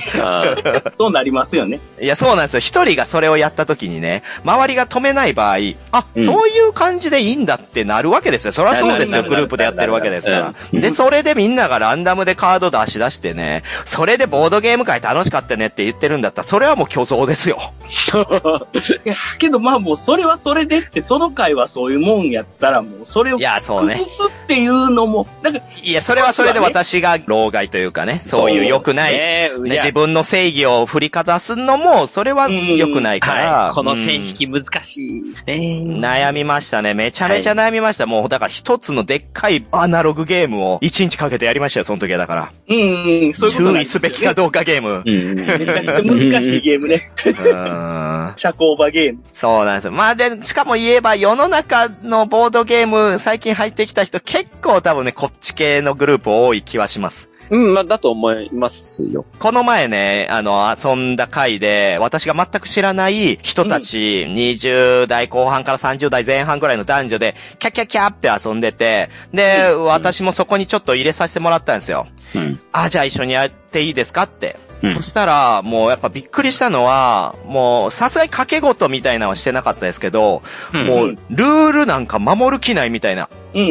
[0.98, 1.80] そうなりますよね。
[2.00, 2.60] いや、そうなんですよ。
[2.60, 5.56] 一人がそれをやった時にね、周りが止めない場合、
[5.92, 8.52] あ、うんそういう感じでいいんだってなるわけですよ。
[8.52, 9.22] そりゃそうですよ。
[9.22, 10.54] グループでやってるわけですから。
[10.72, 17.72] うんで、それでみんながランダムでカード出し出してね、それでボードゲーム会楽しかったねって言ってるんだったら、それはもう虚像ですよ。
[19.38, 24.05] けどまあもうそれはそれでって、その回はそういうもんやったらもうそれをいや、そうね崩。
[24.12, 33.64] すっていうのも、なんか、いや、それはそれで私が老害というかね、そういう良くない、ね、自分の正義を振りかざすのも、それは良くないから。
[33.64, 33.74] はい。
[33.74, 35.82] この線引うんき難しいですね。
[35.86, 36.95] 悩みましたね。
[36.95, 38.07] めちゃめちゃ悩みました。
[38.07, 42.53] もう、だから一つのでっかいアナログゲームを一日かけてやりましたよ、その時はだから。
[42.68, 45.03] うんうん、そういうこと注意ですべきかどうかゲーム。
[45.05, 45.34] うん。
[45.34, 47.11] めちゃくちゃ難しいゲームね。
[47.26, 49.20] うーん社交場ゲーム。
[49.32, 49.92] そうなんですよ。
[49.92, 57.32] まあで、しかも言えば世の中のボードゲーム最近入ってきた人結構多分ね、こっち系のグループ多い気はします。
[57.52, 59.26] うん、まあ、だと思いますよ。
[59.38, 72.06] この前ね、あの、遊んだ回で、私が全く知らない人たち、20代後半から30代前半ぐらいの男女で、キャッキャッキャーって遊んでて、で、私もそこにちょっと入れさせてもらったんですよ。
[72.34, 72.60] うん。
[72.72, 74.56] あ、じゃあ一緒にやっていいですかって。
[74.82, 83.28] うんそしたら、もうやっぱびっくりしたのは、もうさすがに掛け事みたいなのはしてなかったですけど、もうルールなんか守る気ないみたいな。
[83.55, 83.68] うんう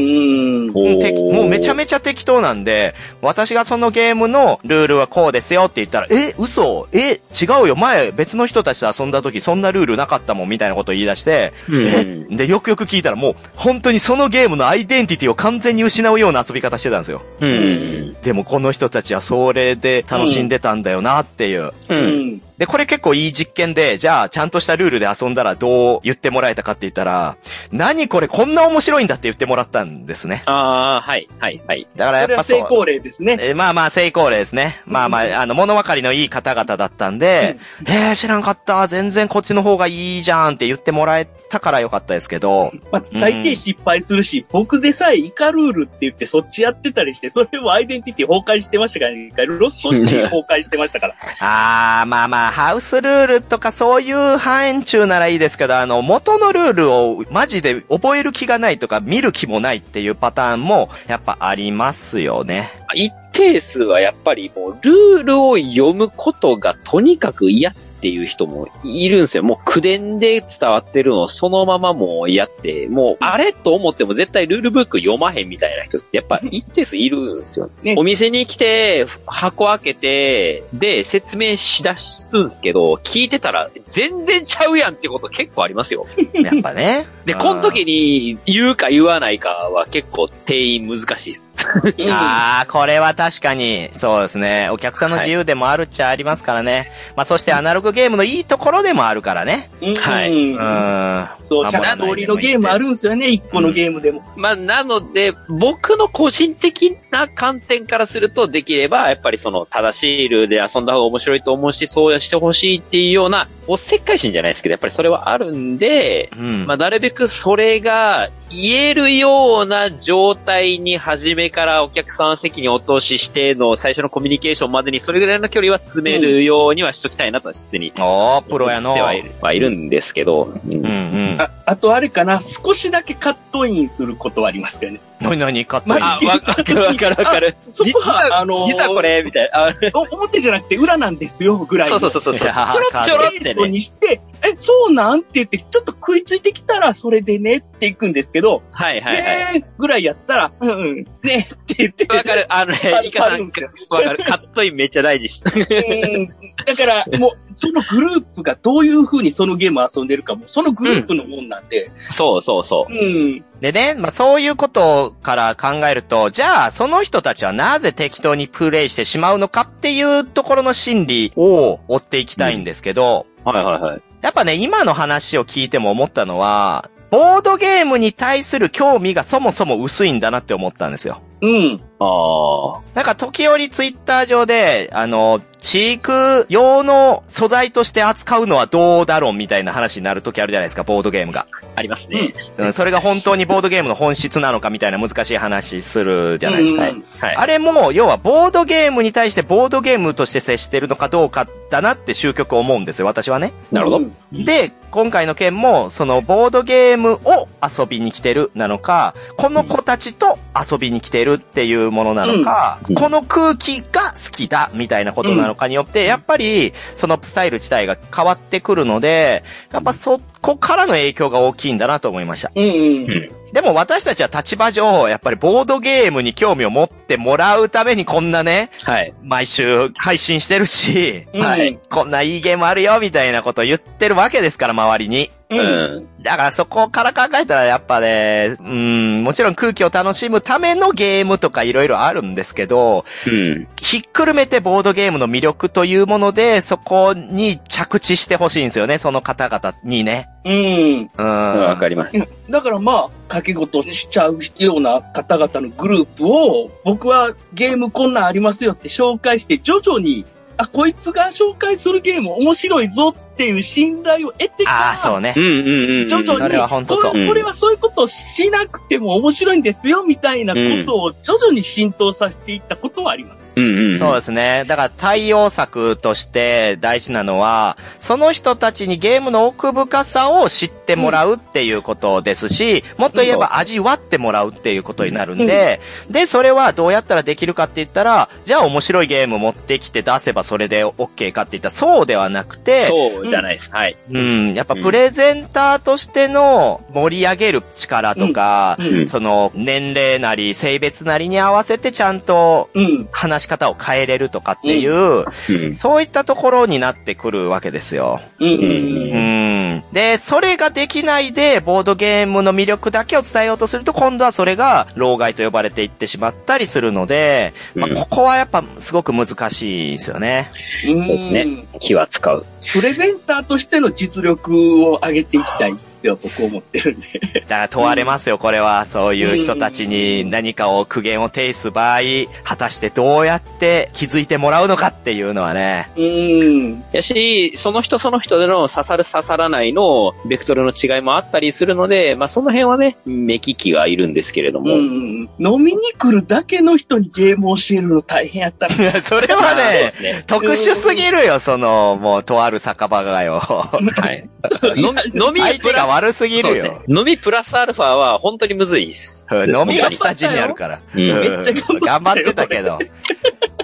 [0.67, 0.71] ん。
[0.73, 6.87] おーてきもうめちゃめちゃ適当なんで、私がそのゲームのルールはこうですよって言ったら、え、嘘？
[6.93, 17.21] え、違うよ前別の人たちと遊んだ時そんなルールなかったもんみたいなことを言い出して、うんえ、で、よくよく聞いたらもう本当にそのゲームのアイデンティティを完全に失うような遊び方してたんですよ。
[17.39, 18.15] うん。
[18.21, 21.61] でもこの人たちはそれで楽しんでたんだよなっていう。
[21.61, 21.73] う。
[21.89, 22.41] うんん。
[22.61, 27.35] で、これ結構いい実験で、じゃあ、ちゃんとしたルールで遊んだらどう言ってもらえたかって言ったら、
[27.71, 30.43] 何これこんな面白いんだって言ってもらったんですね。
[30.45, 31.87] ああ、はい、はい、はい。
[31.95, 32.57] だからやそっぱそう。
[32.57, 33.37] れは成功例ですね。
[33.41, 34.79] えーまあまあ成功例ですね。
[34.85, 37.57] まあまあ、あの、物分かりのいい方々だったんで、
[37.87, 38.87] えー、知らんかった。
[38.87, 49.31] 全然こっちの方がいいじゃんって言ってもらえたからよかったですけど、まあ、大抵失敗するし、僕でさえイカルールって言ってそっちやってたりして、それもアイデンティティ崩壊してましたからね。
[49.47, 51.15] ロストして 崩壊してましたから。
[51.39, 62.69] あー、まあまあ、ハウスルールとかそういう範囲中ならいいですけど、あの、元のルールをマジで覚える気がないとか見る気もないっていうパターンもやっぱありますよね。
[62.93, 69.43] 一定数はやっぱりもうルールを読むことがとにかく嫌っていう人もいるんですよ。
[69.43, 77.69] もう口伝で伝わってるのをそのままもうやって、もうあれと思っても絶対ルールブック読まへんみたいな人ってやっぱ一定数いるんですよ。
[77.83, 86.05] ねお店に来て、箱開けて、で、説明しだすんですけど、聞いてたら全然ちゃうやんってこと結構ありますよ。
[86.33, 87.05] やっぱね。
[87.25, 91.67] で、この時に言うか言わないかは結構店員難しいです。
[92.09, 94.69] ああ、これは確かに、そうですね。
[94.69, 96.91] お客さんの自由でもあるっちゃありますからね。
[97.15, 99.69] まあそしてアナログゲームのいいところでもあるからね。
[99.81, 100.55] うんはいうん。
[100.55, 104.23] まそう、守らない100通りのゲームあるんですよね、一個のゲームでも。
[104.37, 116.65] まあ、なので、僕の個人的な観点からすると、できれば、やっぱりその、正しいルールで遊んだ方が面白いと思うし、そうしてほしいっていうような、おせっかい心じゃないですけど、やっぱりそれはあるんで、うん。
[116.65, 128.93] まあ、なるべくそれが言えるような状態に初めからお客さん席に落とししての最初のコミュニケーションまでにそれぐらいの距離は詰めるようにはしときたいなとは実におー、プロやの。
[128.93, 130.87] ではいるはいるんですけど、うんうんう
[131.35, 131.37] ん。
[131.41, 135.01] ああとあれかな、少しだけカットインすることはありますけどね。
[135.21, 137.55] なになにカットインあ、わかるわかるわかる。
[137.69, 139.73] そこは、実はあのー実はこれ、みたいな。
[140.11, 141.99] 表じゃなくて裏なんですよ、ぐらいの。
[141.99, 142.49] そうそうそうそう。
[142.49, 143.69] ちょろっちょろってね。
[143.69, 145.19] にして、え、そうなん？
[145.19, 149.53] って言って、ちょっと食いついてきたら、それでねっていくんですけど、はいはいはい。
[149.61, 152.07] ねぐらいやったら、うんうん、ねって言って。
[152.07, 152.45] わかる。
[152.49, 153.49] あのねイカさん
[153.89, 154.23] わかる。
[154.23, 155.59] カットインめっちゃ大事です。
[155.59, 156.29] うん
[156.65, 162.93] だから、もう、そのグループがどういう風にそのゲームを遊んでるかも、そのグループのもんなんで、そうそうそう。
[162.93, 163.45] うん。
[163.61, 174.01] でね、まあそういうことから考えると、じゃあその人たちはなぜ適当にプレイしてしまうのかっていうところの心理を追っていきたいんですけど、はいはいはい。
[174.21, 181.21] やっぱね、今の話を聞いても思ったのは、ボードゲームに対する興味がそもそも薄いんだなって思ったんですよ。
[181.41, 181.81] うん。
[182.03, 182.81] ああ。
[182.95, 191.45] なんか時折ツイッター上で、あの、チーク用の素材として扱うのはどうだろうみたいな話になる時あるじゃないですか、ボードゲームが。
[191.75, 192.33] ありますね。
[192.57, 196.89] うん、それが本当にボードゲームの本質なのかみたいな難しい話するじゃないですか。
[196.89, 197.35] うんはい。
[197.35, 203.53] あれも、要はボードゲームに対してボードゲームとして接してるのかどうかだなって終局思うんですよ、私はね。
[203.71, 203.97] なるほど。
[203.97, 212.95] うんで、今回の件も、そのボードゲームを遊びに来てるなのか、この子たちと遊びに来てるっていうものなのか、うん。
[212.95, 222.51] この空気が好きだみたいなことなのかによって、やっぱり、そのスタイル自体が変わってくるので、やっぱそこからの影響が大きいんだなと思いました。
[222.55, 222.71] うんうん。
[222.71, 223.31] うん。
[223.53, 229.13] でも私たちは立場上、やっぱりボードゲームに興味を持ってもらうためにこんなね、はい。
[229.21, 235.29] 毎週配信してるし、はいこんないいゲームあるよ、みたいなことを言ってるわけですから、周りに。
[235.49, 235.57] う。
[235.57, 235.61] うん
[235.99, 236.23] ん。
[236.23, 243.67] だからそこから考えたらやっぱね、うん、もちろん空気を楽しむためのゲームとかいろいろあるんですけど、うん。
[243.75, 250.29] ひっくるめてボードゲームの魅力というもので、そこに着地してほしいんですよね、その方々にね。
[250.43, 250.53] うん。
[250.53, 251.09] うん。
[251.17, 260.25] わかりますだからまあ、掛け事しちゃうような方々のグループを、僕はゲームこんなんありますよって紹介して、徐々に、
[260.57, 265.39] あ、こいつが紹介するゲーム面白いぞっっていう信頼を得てから、ああ、そうねう。
[265.39, 266.07] んうんうんうん。
[266.07, 273.47] 徐々に、それは本当そうこれこれはそういうことをしなくても面白いんですよ、みたいなことを徐々に浸透させていったことはあります。
[273.55, 273.97] うんうんうん。
[273.97, 274.63] そうですね。
[274.67, 285.79] だから対応策として大事なのは、その人たちにゲームの奥深さを知ってもらうっていうことですし、もっと言えば味わってもらうっていうことになるんで、
[286.09, 292.81] で、それはどうやったらできるかって言ったら、じゃあ面白いゲーム持ってきて出せばそれで OK かって言ったらそうではなくて、
[293.21, 293.73] そうじゃないです。
[293.73, 293.95] はい。
[294.11, 303.07] うん、やっぱプレゼンターとしての盛り上げる力とか、その年齢なり性別なりに合わせてちゃんとうん。
[303.11, 305.75] 話し方を変えれるとかっていう、うん。
[305.75, 308.21] そういったところになってくるわけですよ。
[308.39, 308.49] うん。
[308.49, 308.59] うん。
[308.59, 309.83] ううんん。
[309.91, 320.51] で、それができないで、ボードゲームの魅力だけを伝えようとすると、今度はそれが、老害と呼ばれていってしまったりするので、まあ、うんここはやっぱ、すごく難しいですよね。
[320.85, 321.65] そうですね。
[321.79, 322.45] 気は使う。
[322.73, 325.77] プレゼンセンターとしての実力を上げていきたい。
[326.01, 327.07] っては僕思ってるんで。
[327.41, 328.85] だから問われますよ、これは。
[328.87, 331.99] そういう人たちに何かを苦言を呈す場合、
[332.43, 335.91] 果たしてどうやって気づいてもらうのかっていうのはね。
[335.95, 336.83] うん。
[336.91, 344.73] やし、その人その人での刺さる刺さらないのベクトルの違いもあったりするので、まあその辺はね、目利きがいるんですけれども。
[344.73, 345.29] うん。
[345.39, 348.75] 飲みに来るだけの人にゲームを教えるの大変やったな。
[349.03, 350.23] それはね、すね。
[350.25, 353.39] 特殊すぎるよ、その、もう、とある酒場がよ。
[353.39, 353.79] は
[354.11, 354.27] い。
[354.75, 356.81] 飲み、飲み相手が悪すぎるよね。。
[356.87, 359.27] 飲みプラスアルファは本当にむずいです。
[359.31, 360.81] 飲みが下地にあるから。
[360.95, 362.79] うんうんめっちゃ頑張ったよ頑張ってたけど。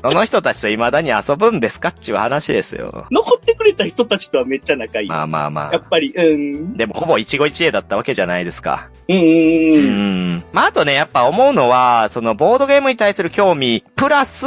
[0.01, 3.07] その人たちと未だに遊ぶんですかっていう話ですよ。
[3.11, 5.07] 残ってくれた人たちとはめっちゃ仲いい。
[5.07, 5.73] まあまあまあ。
[5.73, 6.77] やっぱり、うん。
[6.77, 8.89] でもほぼ一期一会だったわけじゃないですか。
[9.07, 9.17] うん。
[9.17, 10.35] ううん。
[10.35, 10.43] ん。
[10.53, 14.45] まああとね、やっぱ思うのは、そのボードゲームに対する興味、プラス、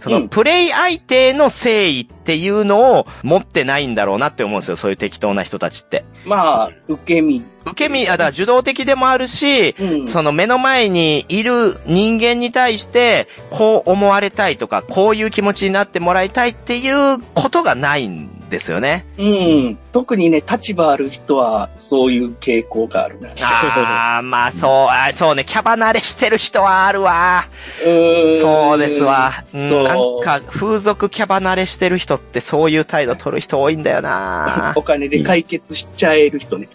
[0.00, 4.76] そのうんプレイ相手の誠意っていうのを持ってないんだろうなって思うんですよ。
[4.76, 6.04] そういう適当な人たちって。
[6.26, 7.44] まあ、受け身。
[7.64, 10.08] 受け身、あ、だから受動的でもあるし、うん。
[10.08, 19.04] その目の前にいる人間に対して、こう思われたいとか、こういう気持ちになってもらいたいっていうことがないんですよね。
[19.18, 19.78] うん。
[19.92, 23.30] 特にね、立場ある人は、そういう傾向があるな。
[23.40, 27.46] ああ、まあそう、あそうね、キャバ慣れしてる人はあるわ。
[27.84, 29.32] うんそうですわ。
[29.54, 36.68] うんそうなんか、風俗キャバ慣れしてる人ってそういう態度取る人多いんだよな お金で解決しちゃえる人ね。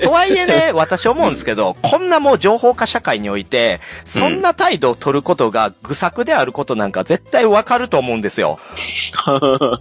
[0.00, 8.58] とはいえね、 私思うんですけど、こんなもう情報化社会において、そんな態度を取ることが愚策であることなんか絶対わかると思うんですよ。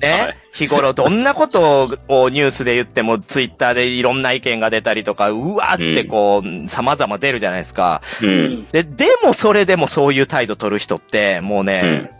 [0.01, 8.01] ね、 日頃どんなことをニュースで言っても、ツイッターでいろんな意見が出たりとか、うわーってこう、様々出るじゃないですか。
[8.21, 8.25] う。
[8.25, 12.11] うんで、でもそれでもそういう態度取る人って、もうね、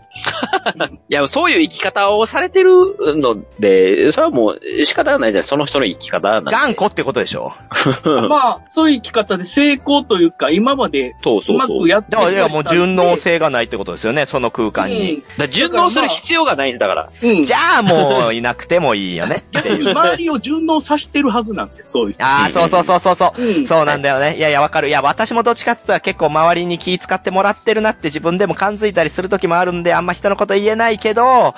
[1.08, 6.50] いや、そういう生き方をされてるので、それはもう仕方がないじゃないその人の生き方なんで。
[6.50, 7.52] 頑固ってことでしょ
[8.28, 11.78] まあ、そういう生き方で成功というか、今までそうそううそう。
[11.78, 15.16] まくやってだから、いや、もう順応性性がないってことですよね、その空間に。
[15.16, 17.08] だから順応する必要がないんだから。
[17.22, 17.30] うん。
[17.30, 17.44] うん。
[17.44, 19.70] じゃあもういなくてもいいよね って。
[19.70, 22.16] 周りを順応させてるはずなんですよ、そういう。
[22.18, 23.42] ああ、そうそうそうそうそう。
[23.42, 24.36] うんそうなんだよね。
[24.36, 24.88] いやいや、わかる。
[24.88, 31.54] いや、私もどっちかって言ったら結構周りに気使ってもらってるなって自分でも感づいたりする時もあるんで、あんま人のこと言えないけど、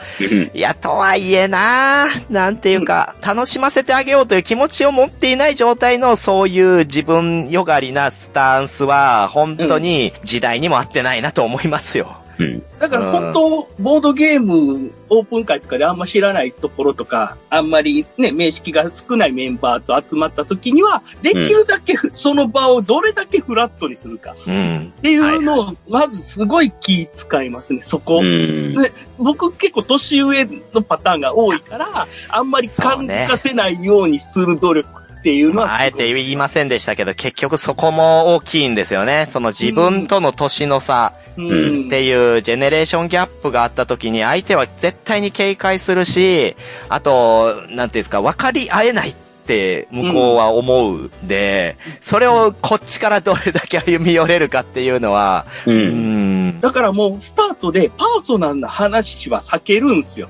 [0.52, 12.23] いや、とはいえななんていうか、楽しませてあげようという気持ちを持っていない状態のそういう自分よがりなスタンスは、本当に時代にも合ってないなと思いますよ。
[12.38, 12.62] うん。
[12.78, 24.92] だから本当、ボードゲーム、オープン会とかであんま知らないところとか、あんまりね、面識が少ないメンバーと集まった時には、できるだけその場をどれだけフラットにするかうん。
[24.98, 28.20] っていうのを、まずすごい気使いますね、そこ。
[28.20, 28.74] うん。
[29.18, 39.26] 僕結構年上のパターンが多いから、あんまり感づかせないようにする努力っていうのは、まあ、あえて言いませんでしたけど、結局そこも大きいんですよね。
[39.30, 46.56] その自分との年の差うんっていうジェネレーションギャップがあった時に相手は絶対に警戒するし、
[46.90, 49.14] あと、なんていうんですか、分かり合えないっ
[49.46, 55.72] て向こうは思うんで、それをこっちからどれだけ歩み寄れるかっていうのは、う。
[55.72, 56.60] うんん。
[56.60, 60.28] だからもうスタートでパーソナルな話は避けるんですよ。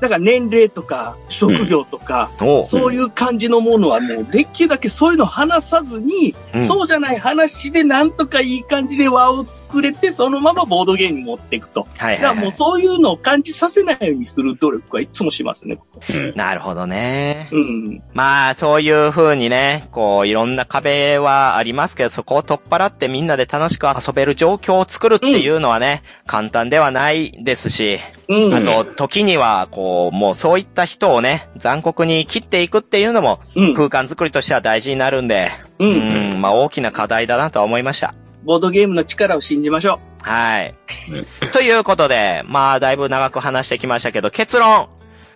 [0.00, 11.86] だから年齢とか職業とか、おうそういう感じのものはもうできるだけそういうの話さずに、うんそうじゃない話でなんとかいい感じで輪を作れて、そのままボードゲームに持っていくと。
[11.96, 15.78] はいはい、だからもうはそういうのを感じさせないようにする努力はいつもしますね。
[16.08, 16.36] い。
[16.36, 17.48] なるほどね。
[17.50, 18.02] うん。
[18.12, 28.54] まあ、そういう風にね、こう、いろんな壁はありますけど、そこを取っ払ってみんなで楽しく遊べる状況を作るっていうのはね、簡単ではないですし、うん。
[28.54, 33.74] あと、時には、ここう、もうそういった人をね、残酷に切っていくっていうのも、うん。
[33.74, 35.86] 空間作りとしては大事になるんで、う。
[35.86, 38.14] うんん、まあ大きな課題だなとは思いました。
[38.44, 40.74] ボードゲームの力を信じましょはい。
[41.52, 44.88] ということで、まあだいぶ長く話してきましたけど、結論。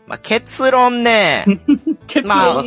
[0.07, 1.53] まあ結論ね、う。
[2.07, 2.65] 結まあ論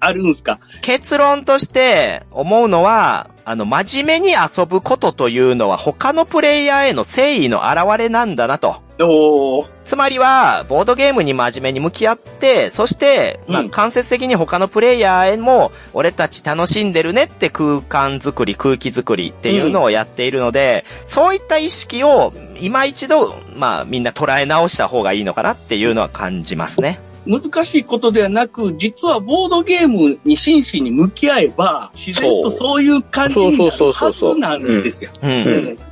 [0.00, 0.58] あるんすか？
[0.82, 8.85] 結論として思うのは、あの、真面目に遊ぶことというのは他のプレイヤーへの誠意の表れなんだなと。
[9.00, 9.68] おー。
[9.84, 26.98] つまりは、ボードゲームに真面目に向き合って、そして、まあ、うん間接的に他のプレイヤーへも、俺たち楽しんでるねって空間作り、空気作りっていうのをやっているので、そういった意識を、今一度、まあ、みんな捉え直した方がいいのかなっていうのは感じますね。
[27.26, 35.10] 難しいことではなく、実はボードゲームに真摯に向き合えば、自然とそういう感じになるはずなんですよ。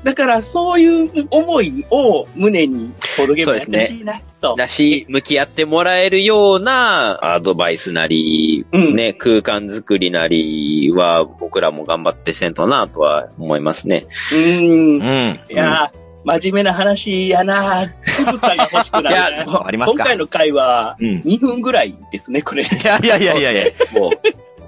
[0.05, 4.55] だからそういう思いを胸にボードゲームやってほしいな、と。
[4.57, 14.07] だし、向き合ってもらえるようなアドバイスなり、うんね、空間作りなりは僕らも頑張ってせんとなとは思いますね。
[14.32, 15.01] うーん。
[15.01, 15.41] うん。
[15.51, 19.10] いやー、真面目な話やな酢豚が欲しくなるな。
[19.10, 19.96] いやありますか？
[19.96, 21.06] 今回の回はうん。
[21.06, 22.62] い2分ぐらいですね、これ。
[22.62, 24.00] やいやいやいやいや。
[24.00, 24.12] もう、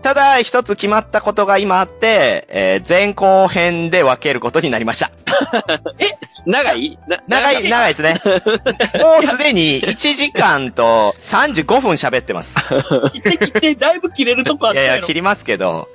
[0.07, 5.11] ただ、一つ決まったことが今あって、えー前後編で分けることになりました。
[6.47, 6.97] 長い？
[7.09, 7.91] な長い、長い？
[7.91, 8.21] ですね。
[9.03, 12.55] もうすでに1時間と35分喋ってます。
[13.13, 14.81] 切って切って、だいぶ切れるとこあった。
[14.81, 15.89] いやいや、切りますけど。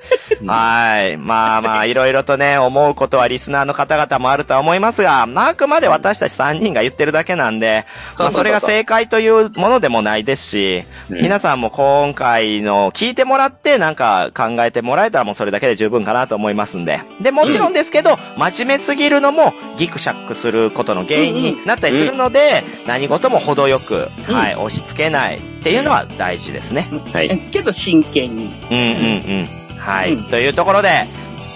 [0.45, 1.15] はい。
[1.15, 7.85] まあまあ、いろいろとね、思うことはリスナーの方々もあるとは思いますが、あくまで私たち3人が言ってるだけなんで、
[8.17, 17.01] まあそれが正解というものでもないですし、うん皆さんも今回の聞いてもらってなんか考えてもらえたらもうそれだけで十分かなと思いますんで。
[17.21, 26.89] で、もちろんですけど、真面目すぎるのもギクシャクすることの原因になったりするので、何事も程よく、うんはい、押し付けないっていうのは大事ですね。
[27.13, 27.39] はい。
[27.51, 28.51] けど真剣に。
[28.69, 29.77] うんうんうん。
[29.77, 30.13] はい。
[30.13, 31.07] うんというところで、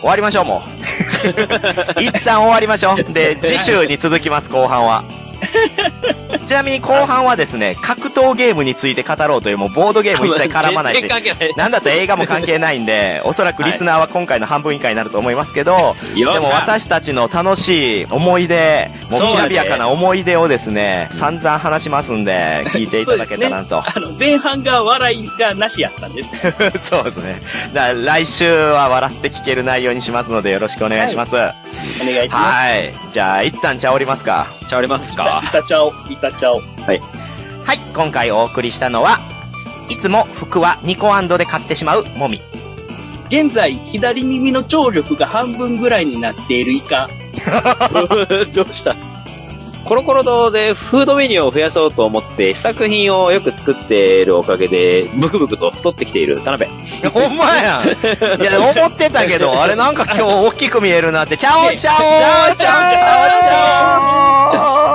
[0.01, 0.69] 終わりましょう、もう。
[1.99, 3.13] 一旦終わりましょう。
[3.13, 5.03] で、次週に続きます、後半は。
[6.47, 11.23] ちなみに後半はですね、格闘ゲームについて語ろうというもうボードゲーム一切絡まないしない。
[11.57, 23.79] なんだったら映画も関係ないんで、おそらくリスナーは今回の半分以下になると思いますけど、よでも私たちの楽しい思い出、もうきらびやかな思い出をですね、散々話しますんで、聞いていただけたらなと。
[23.79, 26.29] あの、前半が笑いがなしやったんです。
[26.89, 27.41] そうですね。
[27.73, 31.35] だから来週は笑って聞ける内容にしますのでよろしくお願いします。
[31.35, 31.55] はい。
[32.01, 32.63] お願いしま
[33.07, 33.13] す。
[33.13, 34.47] じゃあ、一旦茶おりますか。
[34.69, 36.59] ちゃおりますかいたちゃお、いたちゃお。
[36.59, 37.01] はい。
[37.93, 39.19] 今回お送りしたのは、
[39.89, 42.41] いつも服はニコで買ってしまうもみ。
[43.29, 47.09] 現在、左耳の聴力が半分ぐらいになっているイカ。
[48.53, 48.95] どうした？
[49.85, 56.71] コロコロ堂でフードメニューを増やそうと思って試作品をよく作っているおかげで、ブクブクと太ってきている田辺。
[57.13, 57.83] ほんまやん。
[58.41, 61.37] いや、思ってたけど、 あれなんか今日大きく見えるなって。
[61.37, 62.69] チャオチャオチャオチャ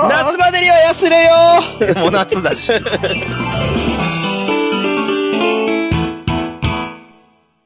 [0.05, 2.71] オ夏までには痩せれよもう夏だし。